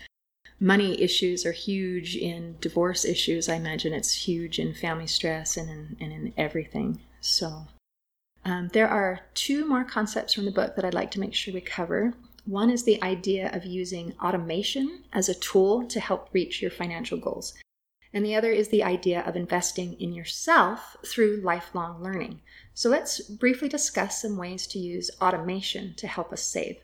money 0.59 1.01
issues 1.01 1.45
are 1.45 1.51
huge 1.51 2.15
in 2.15 2.57
divorce 2.59 3.05
issues, 3.05 3.49
I 3.49 3.55
imagine 3.55 3.93
it's 3.93 4.13
huge 4.13 4.59
in 4.59 4.73
family 4.73 5.07
stress 5.07 5.57
and 5.57 5.69
in, 5.69 5.97
and 5.99 6.11
in 6.11 6.33
everything. 6.37 6.99
So 7.21 7.67
um, 8.43 8.69
there 8.73 8.87
are 8.87 9.21
two 9.33 9.65
more 9.65 9.83
concepts 9.83 10.33
from 10.33 10.45
the 10.45 10.51
book 10.51 10.75
that 10.75 10.83
I'd 10.83 10.93
like 10.93 11.11
to 11.11 11.19
make 11.19 11.33
sure 11.33 11.53
we 11.53 11.61
cover. 11.61 12.13
One 12.45 12.69
is 12.69 12.83
the 12.83 13.01
idea 13.03 13.49
of 13.53 13.65
using 13.65 14.13
automation 14.21 15.03
as 15.13 15.29
a 15.29 15.35
tool 15.35 15.85
to 15.87 15.99
help 15.99 16.29
reach 16.33 16.61
your 16.61 16.71
financial 16.71 17.17
goals. 17.17 17.53
And 18.13 18.25
the 18.25 18.35
other 18.35 18.51
is 18.51 18.69
the 18.69 18.83
idea 18.83 19.21
of 19.21 19.35
investing 19.35 19.93
in 19.99 20.13
yourself 20.13 20.97
through 21.05 21.41
lifelong 21.43 22.03
learning. 22.03 22.41
So 22.73 22.89
let's 22.89 23.21
briefly 23.21 23.69
discuss 23.69 24.21
some 24.21 24.37
ways 24.37 24.67
to 24.67 24.79
use 24.79 25.11
automation 25.21 25.93
to 25.95 26.07
help 26.07 26.33
us 26.33 26.43
save. 26.43 26.77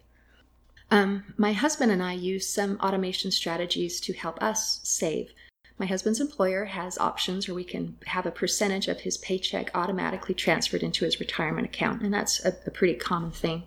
Um, 0.89 1.33
my 1.37 1.51
husband 1.51 1.91
and 1.91 2.01
I 2.01 2.13
use 2.13 2.47
some 2.47 2.79
automation 2.79 3.31
strategies 3.31 3.99
to 4.01 4.13
help 4.13 4.41
us 4.41 4.79
save. 4.83 5.33
My 5.77 5.85
husband's 5.85 6.21
employer 6.21 6.65
has 6.65 6.97
options 6.97 7.47
where 7.47 7.55
we 7.55 7.63
can 7.63 7.97
have 8.05 8.25
a 8.25 8.31
percentage 8.31 8.87
of 8.87 9.01
his 9.01 9.17
paycheck 9.17 9.69
automatically 9.75 10.33
transferred 10.33 10.81
into 10.81 11.03
his 11.05 11.19
retirement 11.19 11.67
account, 11.67 12.01
and 12.01 12.13
that's 12.13 12.43
a, 12.45 12.55
a 12.65 12.71
pretty 12.71 12.95
common 12.95 13.31
thing. 13.31 13.63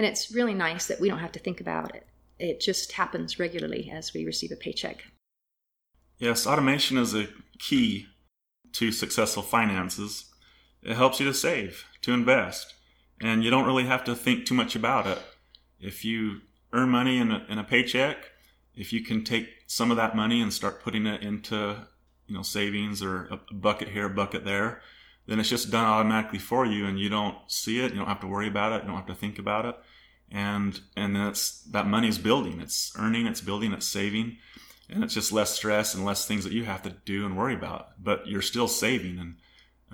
And 0.00 0.06
it's 0.06 0.32
really 0.32 0.54
nice 0.54 0.86
that 0.86 0.98
we 0.98 1.10
don't 1.10 1.18
have 1.18 1.32
to 1.32 1.38
think 1.38 1.60
about 1.60 1.94
it. 1.94 2.06
It 2.38 2.58
just 2.58 2.92
happens 2.92 3.38
regularly 3.38 3.90
as 3.94 4.14
we 4.14 4.24
receive 4.24 4.50
a 4.50 4.56
paycheck. 4.56 5.04
Yes, 6.16 6.46
automation 6.46 6.96
is 6.96 7.14
a 7.14 7.28
key 7.58 8.06
to 8.72 8.92
successful 8.92 9.42
finances. 9.42 10.32
It 10.82 10.96
helps 10.96 11.20
you 11.20 11.26
to 11.26 11.34
save, 11.34 11.84
to 12.00 12.14
invest, 12.14 12.72
and 13.20 13.44
you 13.44 13.50
don't 13.50 13.66
really 13.66 13.84
have 13.84 14.02
to 14.04 14.16
think 14.16 14.46
too 14.46 14.54
much 14.54 14.74
about 14.74 15.06
it. 15.06 15.18
If 15.78 16.02
you 16.02 16.40
earn 16.72 16.88
money 16.88 17.18
in 17.18 17.30
a, 17.30 17.44
in 17.50 17.58
a 17.58 17.64
paycheck, 17.64 18.24
if 18.74 18.94
you 18.94 19.04
can 19.04 19.22
take 19.22 19.50
some 19.66 19.90
of 19.90 19.98
that 19.98 20.16
money 20.16 20.40
and 20.40 20.50
start 20.50 20.82
putting 20.82 21.04
it 21.04 21.22
into 21.22 21.76
you 22.26 22.34
know 22.34 22.42
savings 22.42 23.02
or 23.02 23.28
a 23.30 23.52
bucket 23.52 23.88
here, 23.88 24.06
a 24.06 24.08
bucket 24.08 24.46
there, 24.46 24.80
then 25.30 25.38
it's 25.38 25.48
just 25.48 25.70
done 25.70 25.84
automatically 25.84 26.40
for 26.40 26.66
you, 26.66 26.86
and 26.86 26.98
you 26.98 27.08
don't 27.08 27.36
see 27.46 27.78
it. 27.78 27.92
You 27.92 27.98
don't 27.98 28.08
have 28.08 28.20
to 28.22 28.26
worry 28.26 28.48
about 28.48 28.72
it. 28.72 28.82
You 28.82 28.88
don't 28.88 28.96
have 28.96 29.06
to 29.06 29.14
think 29.14 29.38
about 29.38 29.64
it, 29.64 29.76
and 30.28 30.80
and 30.96 31.14
then 31.14 31.28
it's 31.28 31.60
that 31.70 31.86
money's 31.86 32.18
building. 32.18 32.60
It's 32.60 32.92
earning. 32.98 33.26
It's 33.26 33.40
building. 33.40 33.72
It's 33.72 33.86
saving, 33.86 34.38
and 34.88 35.04
it's 35.04 35.14
just 35.14 35.30
less 35.30 35.54
stress 35.54 35.94
and 35.94 36.04
less 36.04 36.26
things 36.26 36.42
that 36.42 36.52
you 36.52 36.64
have 36.64 36.82
to 36.82 36.90
do 37.04 37.24
and 37.24 37.36
worry 37.36 37.54
about. 37.54 37.90
But 38.02 38.26
you're 38.26 38.42
still 38.42 38.66
saving 38.66 39.20
and 39.20 39.36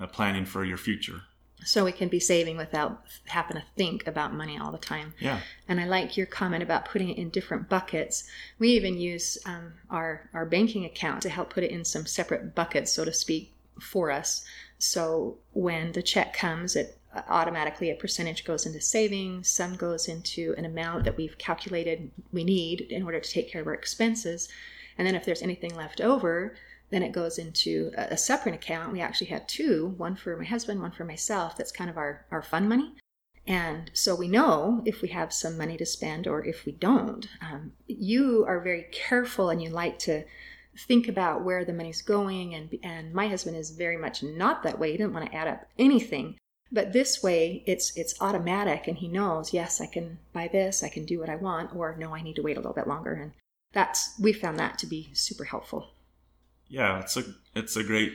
uh, 0.01 0.07
planning 0.07 0.45
for 0.45 0.65
your 0.65 0.77
future. 0.77 1.21
So 1.63 1.85
we 1.85 1.91
can 1.91 2.07
be 2.07 2.19
saving 2.19 2.57
without 2.57 3.03
having 3.25 3.57
to 3.57 3.63
think 3.75 4.07
about 4.07 4.33
money 4.33 4.57
all 4.57 4.71
the 4.71 4.77
time. 4.79 5.13
Yeah. 5.19 5.41
And 5.67 5.79
I 5.79 5.85
like 5.85 6.17
your 6.17 6.25
comment 6.25 6.63
about 6.63 6.85
putting 6.85 7.09
it 7.09 7.17
in 7.17 7.29
different 7.29 7.69
buckets. 7.69 8.23
We 8.57 8.69
even 8.69 8.97
use 8.97 9.37
um, 9.45 9.73
our 9.91 10.31
our 10.33 10.47
banking 10.47 10.83
account 10.85 11.21
to 11.21 11.29
help 11.29 11.51
put 11.51 11.63
it 11.63 11.69
in 11.69 11.85
some 11.85 12.07
separate 12.07 12.55
buckets, 12.55 12.91
so 12.91 13.05
to 13.05 13.13
speak, 13.13 13.53
for 13.79 14.09
us. 14.09 14.43
So 14.79 15.37
when 15.53 15.91
the 15.91 16.03
check 16.03 16.33
comes, 16.33 16.75
it 16.75 16.97
uh, 17.13 17.21
automatically 17.29 17.89
a 17.89 17.95
percentage 17.95 18.43
goes 18.43 18.65
into 18.65 18.81
savings, 18.81 19.49
some 19.49 19.75
goes 19.75 20.07
into 20.07 20.53
an 20.57 20.65
amount 20.65 21.03
that 21.05 21.17
we've 21.17 21.37
calculated 21.37 22.11
we 22.31 22.43
need 22.43 22.81
in 22.81 23.03
order 23.03 23.19
to 23.19 23.29
take 23.29 23.51
care 23.51 23.61
of 23.61 23.67
our 23.67 23.73
expenses. 23.73 24.49
And 24.97 25.07
then 25.07 25.15
if 25.15 25.25
there's 25.25 25.41
anything 25.41 25.75
left 25.75 26.01
over, 26.01 26.55
then 26.89 27.03
it 27.03 27.11
goes 27.11 27.37
into 27.37 27.91
a, 27.97 28.15
separate 28.17 28.55
account. 28.55 28.93
We 28.93 29.01
actually 29.01 29.27
have 29.27 29.45
two, 29.47 29.93
one 29.97 30.15
for 30.15 30.37
my 30.37 30.45
husband, 30.45 30.81
one 30.81 30.91
for 30.91 31.05
myself. 31.05 31.57
That's 31.57 31.71
kind 31.71 31.89
of 31.89 31.97
our, 31.97 32.25
our 32.31 32.41
fun 32.41 32.69
money. 32.69 32.93
And 33.45 33.89
so 33.93 34.15
we 34.15 34.27
know 34.27 34.81
if 34.85 35.01
we 35.01 35.09
have 35.09 35.31
some 35.33 35.57
money 35.57 35.77
to 35.77 35.85
spend 35.85 36.27
or 36.27 36.45
if 36.45 36.65
we 36.65 36.73
don't. 36.73 37.27
Um, 37.41 37.73
you 37.87 38.45
are 38.45 38.59
very 38.59 38.87
careful 38.91 39.49
and 39.49 39.61
you 39.61 39.69
like 39.69 39.99
to 39.99 40.23
think 40.77 41.07
about 41.07 41.43
where 41.43 41.65
the 41.65 41.73
money's 41.73 42.01
going. 42.01 42.53
And, 42.53 42.77
and 42.83 43.13
my 43.13 43.27
husband 43.27 43.57
is 43.57 43.71
very 43.71 43.97
much 43.97 44.23
not 44.23 44.63
that 44.63 44.79
way. 44.79 44.91
He 44.91 44.97
doesn't 44.97 45.13
want 45.13 45.29
to 45.29 45.35
add 45.35 45.47
up 45.47 45.65
anything. 45.77 46.35
But 46.71 46.91
this 46.91 47.23
way, 47.23 47.63
it's 47.65 47.95
it's 47.95 48.19
automatic, 48.19 48.89
and 48.89 48.97
he 48.97 49.07
knows. 49.07 49.53
Yes, 49.53 49.79
I 49.79 49.85
can 49.85 50.19
buy 50.33 50.49
this. 50.49 50.83
I 50.83 50.89
can 50.89 51.05
do 51.05 51.17
what 51.17 51.29
I 51.29 51.37
want, 51.37 51.73
or 51.73 51.95
no, 51.97 52.13
I 52.13 52.21
need 52.21 52.35
to 52.35 52.41
wait 52.41 52.57
a 52.57 52.59
little 52.59 52.73
bit 52.73 52.89
longer. 52.89 53.13
And 53.13 53.31
that's 53.71 54.19
we 54.19 54.33
found 54.33 54.59
that 54.59 54.77
to 54.79 54.85
be 54.85 55.09
super 55.13 55.45
helpful 55.45 55.93
yeah, 56.69 56.99
it's 56.99 57.17
a 57.17 57.23
it's 57.55 57.75
a 57.75 57.83
great 57.83 58.13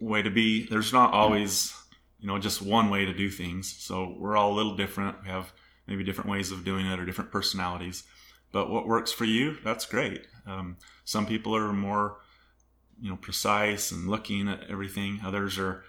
way 0.00 0.22
to 0.22 0.30
be. 0.30 0.66
There's 0.66 0.92
not 0.92 1.12
always 1.12 1.74
you 2.20 2.26
know 2.26 2.38
just 2.38 2.62
one 2.62 2.90
way 2.90 3.04
to 3.04 3.12
do 3.12 3.30
things. 3.30 3.74
So 3.78 4.16
we're 4.18 4.36
all 4.36 4.52
a 4.52 4.56
little 4.56 4.76
different. 4.76 5.22
We 5.22 5.28
have 5.28 5.52
maybe 5.86 6.04
different 6.04 6.30
ways 6.30 6.52
of 6.52 6.64
doing 6.64 6.86
it 6.86 6.98
or 6.98 7.06
different 7.06 7.30
personalities. 7.30 8.04
But 8.50 8.70
what 8.70 8.86
works 8.86 9.12
for 9.12 9.24
you, 9.24 9.58
that's 9.62 9.84
great. 9.84 10.26
Um, 10.46 10.76
some 11.08 11.24
people 11.24 11.56
are 11.56 11.72
more 11.72 12.18
you 13.00 13.08
know 13.08 13.16
precise 13.16 13.90
and 13.90 14.10
looking 14.10 14.46
at 14.46 14.68
everything. 14.68 15.20
Others 15.24 15.58
are 15.58 15.82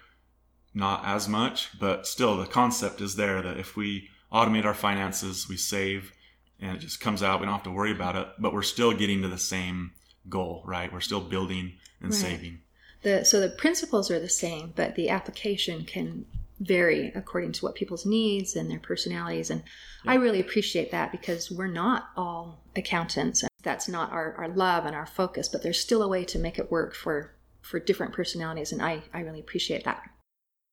not 0.72 1.04
as 1.04 1.28
much, 1.28 1.78
but 1.78 2.06
still 2.06 2.38
the 2.38 2.46
concept 2.46 3.02
is 3.02 3.16
there 3.16 3.42
that 3.42 3.58
if 3.58 3.76
we 3.76 4.08
automate 4.32 4.64
our 4.64 4.72
finances, 4.72 5.46
we 5.46 5.58
save 5.58 6.12
and 6.58 6.74
it 6.74 6.80
just 6.80 7.00
comes 7.00 7.22
out. 7.22 7.38
We 7.38 7.44
don't 7.44 7.54
have 7.54 7.64
to 7.64 7.70
worry 7.70 7.92
about 7.92 8.16
it, 8.16 8.28
but 8.38 8.54
we're 8.54 8.62
still 8.62 8.94
getting 8.94 9.20
to 9.20 9.28
the 9.28 9.36
same 9.36 9.92
goal, 10.30 10.62
right? 10.64 10.90
We're 10.90 11.00
still 11.00 11.20
building 11.20 11.74
and 12.00 12.12
right. 12.12 12.18
saving. 12.18 12.60
The, 13.02 13.24
so 13.26 13.40
the 13.40 13.50
principles 13.50 14.10
are 14.10 14.20
the 14.20 14.28
same, 14.28 14.72
but 14.74 14.94
the 14.94 15.10
application 15.10 15.84
can 15.84 16.24
vary 16.60 17.12
according 17.14 17.52
to 17.52 17.66
what 17.66 17.74
people's 17.74 18.06
needs 18.06 18.56
and 18.56 18.70
their 18.70 18.78
personalities. 18.78 19.50
And 19.50 19.64
yeah. 20.04 20.12
I 20.12 20.14
really 20.14 20.40
appreciate 20.40 20.92
that 20.92 21.12
because 21.12 21.50
we're 21.50 21.66
not 21.66 22.08
all 22.16 22.62
accountants. 22.74 23.44
That's 23.62 23.88
not 23.88 24.12
our, 24.12 24.34
our 24.34 24.48
love 24.48 24.86
and 24.86 24.94
our 24.94 25.06
focus, 25.06 25.48
but 25.48 25.62
there's 25.62 25.80
still 25.80 26.02
a 26.02 26.08
way 26.08 26.24
to 26.24 26.38
make 26.38 26.58
it 26.58 26.70
work 26.70 26.94
for, 26.94 27.34
for 27.60 27.78
different 27.78 28.12
personalities. 28.12 28.72
And 28.72 28.82
I, 28.82 29.02
I 29.12 29.20
really 29.20 29.40
appreciate 29.40 29.84
that. 29.84 30.10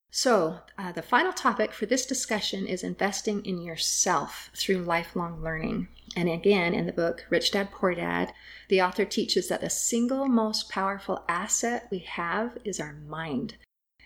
So, 0.09 0.61
uh, 0.77 0.93
the 0.93 1.01
final 1.01 1.33
topic 1.33 1.73
for 1.73 1.85
this 1.85 2.05
discussion 2.05 2.65
is 2.65 2.81
investing 2.81 3.45
in 3.45 3.61
yourself 3.61 4.49
through 4.55 4.77
lifelong 4.77 5.43
learning. 5.43 5.89
And 6.15 6.29
again, 6.29 6.73
in 6.73 6.85
the 6.85 6.93
book 6.93 7.25
Rich 7.29 7.51
Dad 7.51 7.71
Poor 7.71 7.93
Dad, 7.93 8.33
the 8.69 8.81
author 8.81 9.03
teaches 9.03 9.49
that 9.49 9.61
the 9.61 9.69
single 9.69 10.27
most 10.27 10.69
powerful 10.69 11.25
asset 11.27 11.87
we 11.91 11.99
have 11.99 12.57
is 12.63 12.79
our 12.79 12.93
mind. 12.93 13.57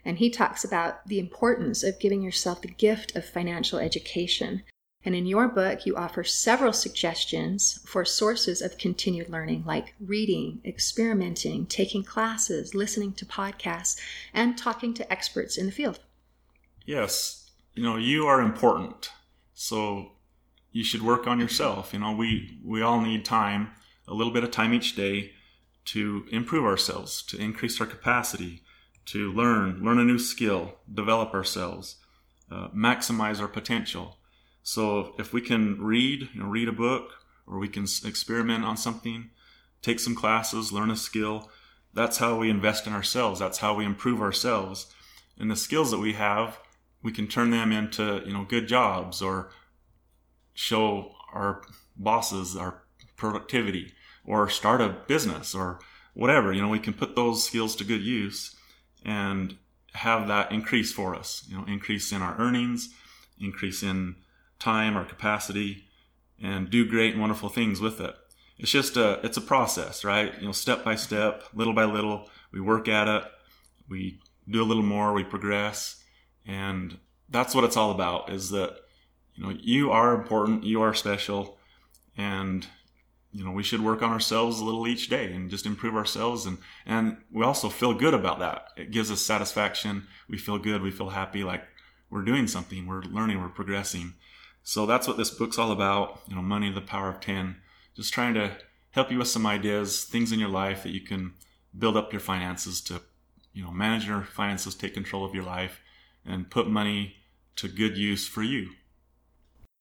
And 0.03 0.17
he 0.17 0.31
talks 0.31 0.63
about 0.63 1.07
the 1.07 1.19
importance 1.19 1.83
of 1.83 1.99
giving 1.99 2.23
yourself 2.23 2.61
the 2.61 2.67
gift 2.67 3.15
of 3.15 3.23
financial 3.23 3.77
education. 3.77 4.63
And 5.03 5.15
in 5.15 5.25
your 5.25 5.47
book, 5.47 5.85
you 5.85 5.95
offer 5.95 6.23
several 6.23 6.73
suggestions 6.73 7.79
for 7.85 8.05
sources 8.05 8.61
of 8.61 8.77
continued 8.77 9.29
learning, 9.29 9.63
like 9.65 9.95
reading, 9.99 10.61
experimenting, 10.63 11.65
taking 11.65 12.03
classes, 12.03 12.75
listening 12.75 13.13
to 13.13 13.25
podcasts, 13.25 13.99
and 14.33 14.57
talking 14.57 14.93
to 14.93 15.11
experts 15.11 15.57
in 15.57 15.65
the 15.65 15.71
field. 15.71 15.99
Yes, 16.85 17.49
you 17.73 17.83
know, 17.83 17.97
you 17.97 18.27
are 18.27 18.41
important. 18.41 19.11
So 19.53 20.13
you 20.71 20.83
should 20.83 21.01
work 21.01 21.25
on 21.25 21.39
yourself. 21.39 21.93
You 21.93 21.99
know, 21.99 22.11
we, 22.11 22.59
we 22.63 22.81
all 22.81 23.01
need 23.01 23.25
time, 23.25 23.71
a 24.07 24.13
little 24.13 24.33
bit 24.33 24.43
of 24.43 24.51
time 24.51 24.73
each 24.73 24.95
day 24.95 25.31
to 25.85 26.25
improve 26.31 26.65
ourselves, 26.65 27.23
to 27.23 27.37
increase 27.37 27.81
our 27.81 27.87
capacity, 27.87 28.61
to 29.05 29.31
learn, 29.33 29.83
learn 29.83 29.99
a 29.99 30.03
new 30.03 30.19
skill, 30.19 30.75
develop 30.91 31.33
ourselves, 31.33 31.97
uh, 32.51 32.67
maximize 32.69 33.41
our 33.41 33.47
potential. 33.47 34.17
So 34.63 35.15
if 35.17 35.33
we 35.33 35.41
can 35.41 35.81
read, 35.81 36.29
you 36.33 36.41
know, 36.41 36.47
read 36.47 36.67
a 36.67 36.73
book, 36.73 37.11
or 37.47 37.59
we 37.59 37.67
can 37.67 37.83
experiment 38.05 38.63
on 38.63 38.77
something, 38.77 39.29
take 39.81 39.99
some 39.99 40.15
classes, 40.15 40.71
learn 40.71 40.91
a 40.91 40.95
skill, 40.95 41.49
that's 41.93 42.17
how 42.17 42.37
we 42.37 42.49
invest 42.49 42.87
in 42.87 42.93
ourselves. 42.93 43.39
That's 43.39 43.57
how 43.57 43.73
we 43.73 43.85
improve 43.85 44.21
ourselves. 44.21 44.93
And 45.37 45.51
the 45.51 45.55
skills 45.55 45.91
that 45.91 45.99
we 45.99 46.13
have, 46.13 46.59
we 47.03 47.11
can 47.11 47.27
turn 47.27 47.49
them 47.49 47.71
into, 47.71 48.21
you 48.25 48.33
know, 48.33 48.45
good 48.45 48.67
jobs 48.67 49.21
or 49.21 49.51
show 50.53 51.13
our 51.33 51.63
bosses 51.97 52.55
our 52.55 52.83
productivity 53.17 53.93
or 54.25 54.49
start 54.49 54.81
a 54.81 54.89
business 55.07 55.53
or 55.53 55.79
whatever. 56.13 56.53
You 56.53 56.61
know, 56.61 56.69
we 56.69 56.79
can 56.79 56.93
put 56.93 57.15
those 57.15 57.43
skills 57.43 57.75
to 57.77 57.83
good 57.83 58.01
use 58.01 58.55
and 59.03 59.57
have 59.93 60.27
that 60.27 60.51
increase 60.51 60.93
for 60.93 61.15
us, 61.15 61.45
you 61.49 61.57
know, 61.57 61.65
increase 61.65 62.11
in 62.11 62.21
our 62.21 62.37
earnings, 62.37 62.89
increase 63.39 63.83
in 63.83 64.15
time, 64.61 64.97
or 64.97 65.03
capacity, 65.03 65.85
and 66.41 66.69
do 66.69 66.87
great 66.87 67.13
and 67.13 67.21
wonderful 67.21 67.49
things 67.49 67.81
with 67.81 67.99
it. 67.99 68.15
It's 68.57 68.71
just 68.71 68.95
a 68.95 69.19
it's 69.23 69.37
a 69.37 69.41
process, 69.41 70.05
right? 70.05 70.33
You 70.39 70.45
know, 70.45 70.51
step 70.51 70.83
by 70.83 70.95
step, 70.95 71.43
little 71.53 71.73
by 71.73 71.85
little, 71.85 72.29
we 72.51 72.61
work 72.61 72.87
at 72.87 73.07
it, 73.07 73.23
we 73.89 74.19
do 74.49 74.61
a 74.61 74.65
little 74.65 74.83
more, 74.83 75.13
we 75.13 75.23
progress, 75.23 76.03
and 76.45 76.97
that's 77.29 77.55
what 77.55 77.63
it's 77.63 77.77
all 77.77 77.91
about. 77.91 78.31
Is 78.31 78.51
that 78.51 78.77
you 79.35 79.43
know 79.43 79.49
you 79.59 79.91
are 79.91 80.13
important, 80.13 80.63
you 80.63 80.81
are 80.81 80.93
special, 80.93 81.57
and 82.15 82.67
you 83.33 83.43
know 83.43 83.51
we 83.51 83.63
should 83.63 83.81
work 83.81 84.01
on 84.01 84.11
ourselves 84.11 84.59
a 84.59 84.65
little 84.65 84.87
each 84.87 85.09
day 85.09 85.33
and 85.33 85.49
just 85.49 85.65
improve 85.65 85.95
ourselves 85.95 86.45
and 86.45 86.57
and 86.85 87.17
we 87.31 87.43
also 87.43 87.69
feel 87.69 87.93
good 87.93 88.13
about 88.13 88.39
that 88.39 88.67
it 88.75 88.91
gives 88.91 89.09
us 89.09 89.21
satisfaction 89.21 90.05
we 90.27 90.37
feel 90.37 90.57
good 90.57 90.81
we 90.81 90.91
feel 90.91 91.09
happy 91.09 91.43
like 91.43 91.63
we're 92.09 92.23
doing 92.23 92.47
something 92.47 92.85
we're 92.85 93.03
learning 93.03 93.39
we're 93.39 93.47
progressing 93.47 94.13
So 94.63 94.85
that's 94.85 95.07
what 95.07 95.17
this 95.17 95.31
book's 95.31 95.57
all 95.57 95.71
about. 95.71 96.21
You 96.27 96.35
know, 96.35 96.41
Money, 96.41 96.71
the 96.71 96.81
Power 96.81 97.09
of 97.09 97.19
10. 97.19 97.57
Just 97.95 98.13
trying 98.13 98.33
to 98.35 98.57
help 98.91 99.11
you 99.11 99.17
with 99.17 99.27
some 99.27 99.45
ideas, 99.45 100.03
things 100.03 100.31
in 100.31 100.39
your 100.39 100.49
life 100.49 100.83
that 100.83 100.91
you 100.91 101.01
can 101.01 101.33
build 101.77 101.97
up 101.97 102.11
your 102.11 102.19
finances 102.19 102.81
to, 102.81 103.01
you 103.53 103.63
know, 103.63 103.71
manage 103.71 104.05
your 104.05 104.21
finances, 104.21 104.75
take 104.75 104.93
control 104.93 105.25
of 105.25 105.33
your 105.33 105.43
life, 105.43 105.81
and 106.25 106.49
put 106.49 106.67
money 106.67 107.15
to 107.55 107.67
good 107.67 107.97
use 107.97 108.27
for 108.27 108.43
you. 108.43 108.69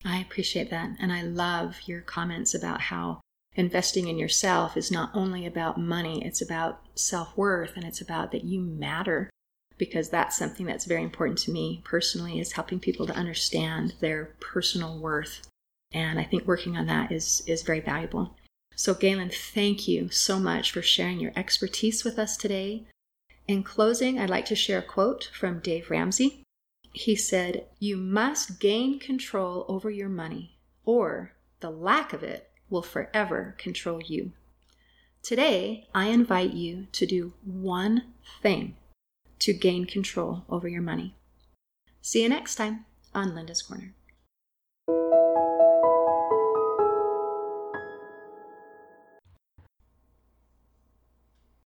I 0.05 0.19
appreciate 0.19 0.71
that. 0.71 0.97
And 0.99 1.13
I 1.13 1.23
love 1.23 1.83
your 1.87 2.01
comments 2.01 2.55
about 2.55 2.81
how 2.81 3.21
investing 3.55 4.09
in 4.09 4.19
yourself 4.19 4.77
is 4.77 4.91
not 4.91 5.11
only 5.15 5.45
about 5.45 5.79
money, 5.79 6.25
it's 6.25 6.41
about 6.41 6.81
self 6.95 7.37
worth 7.37 7.77
and 7.77 7.85
it's 7.85 8.01
about 8.01 8.33
that 8.33 8.45
you 8.45 8.61
matter 8.61 9.29
because 9.81 10.11
that's 10.11 10.37
something 10.37 10.67
that's 10.67 10.85
very 10.85 11.03
important 11.03 11.39
to 11.39 11.51
me 11.51 11.81
personally 11.85 12.39
is 12.39 12.53
helping 12.53 12.79
people 12.79 13.07
to 13.07 13.17
understand 13.17 13.95
their 13.99 14.27
personal 14.39 14.99
worth. 15.01 15.49
And 15.91 16.21
I 16.21 16.25
think 16.25 16.47
working 16.47 16.77
on 16.77 16.87
that 16.87 17.11
is, 17.11 17.43
is 17.47 17.63
very 17.63 17.81
valuable. 17.81 18.37
So, 18.77 18.93
Galen, 18.93 19.31
thank 19.31 19.89
you 19.89 20.11
so 20.11 20.39
much 20.39 20.71
for 20.71 20.83
sharing 20.83 21.19
your 21.19 21.33
expertise 21.35 22.05
with 22.05 22.19
us 22.19 22.37
today. 22.37 22.85
In 23.49 23.63
closing, 23.63 24.19
I'd 24.19 24.29
like 24.29 24.45
to 24.47 24.55
share 24.55 24.81
a 24.81 24.83
quote 24.83 25.31
from 25.33 25.61
Dave 25.61 25.91
Ramsey. 25.91 26.43
He 26.93 27.17
said, 27.17 27.65
You 27.79 27.97
must 27.97 28.61
gain 28.61 28.99
control 28.99 29.65
over 29.67 29.91
your 29.91 30.11
money, 30.11 30.59
or 30.85 31.33
the 31.61 31.71
lack 31.71 32.13
of 32.13 32.23
it 32.23 32.51
will 32.69 32.83
forever 32.83 33.55
control 33.57 34.03
you. 34.03 34.33
Today, 35.23 35.89
I 35.95 36.09
invite 36.09 36.53
you 36.53 36.87
to 36.93 37.07
do 37.07 37.33
one 37.45 38.13
thing 38.43 38.77
to 39.41 39.53
gain 39.53 39.85
control 39.85 40.45
over 40.49 40.69
your 40.69 40.83
money. 40.83 41.15
See 42.01 42.23
you 42.23 42.29
next 42.29 42.55
time 42.55 42.87
on 43.15 43.35
Linda's 43.35 43.63
Corner. 43.63 43.95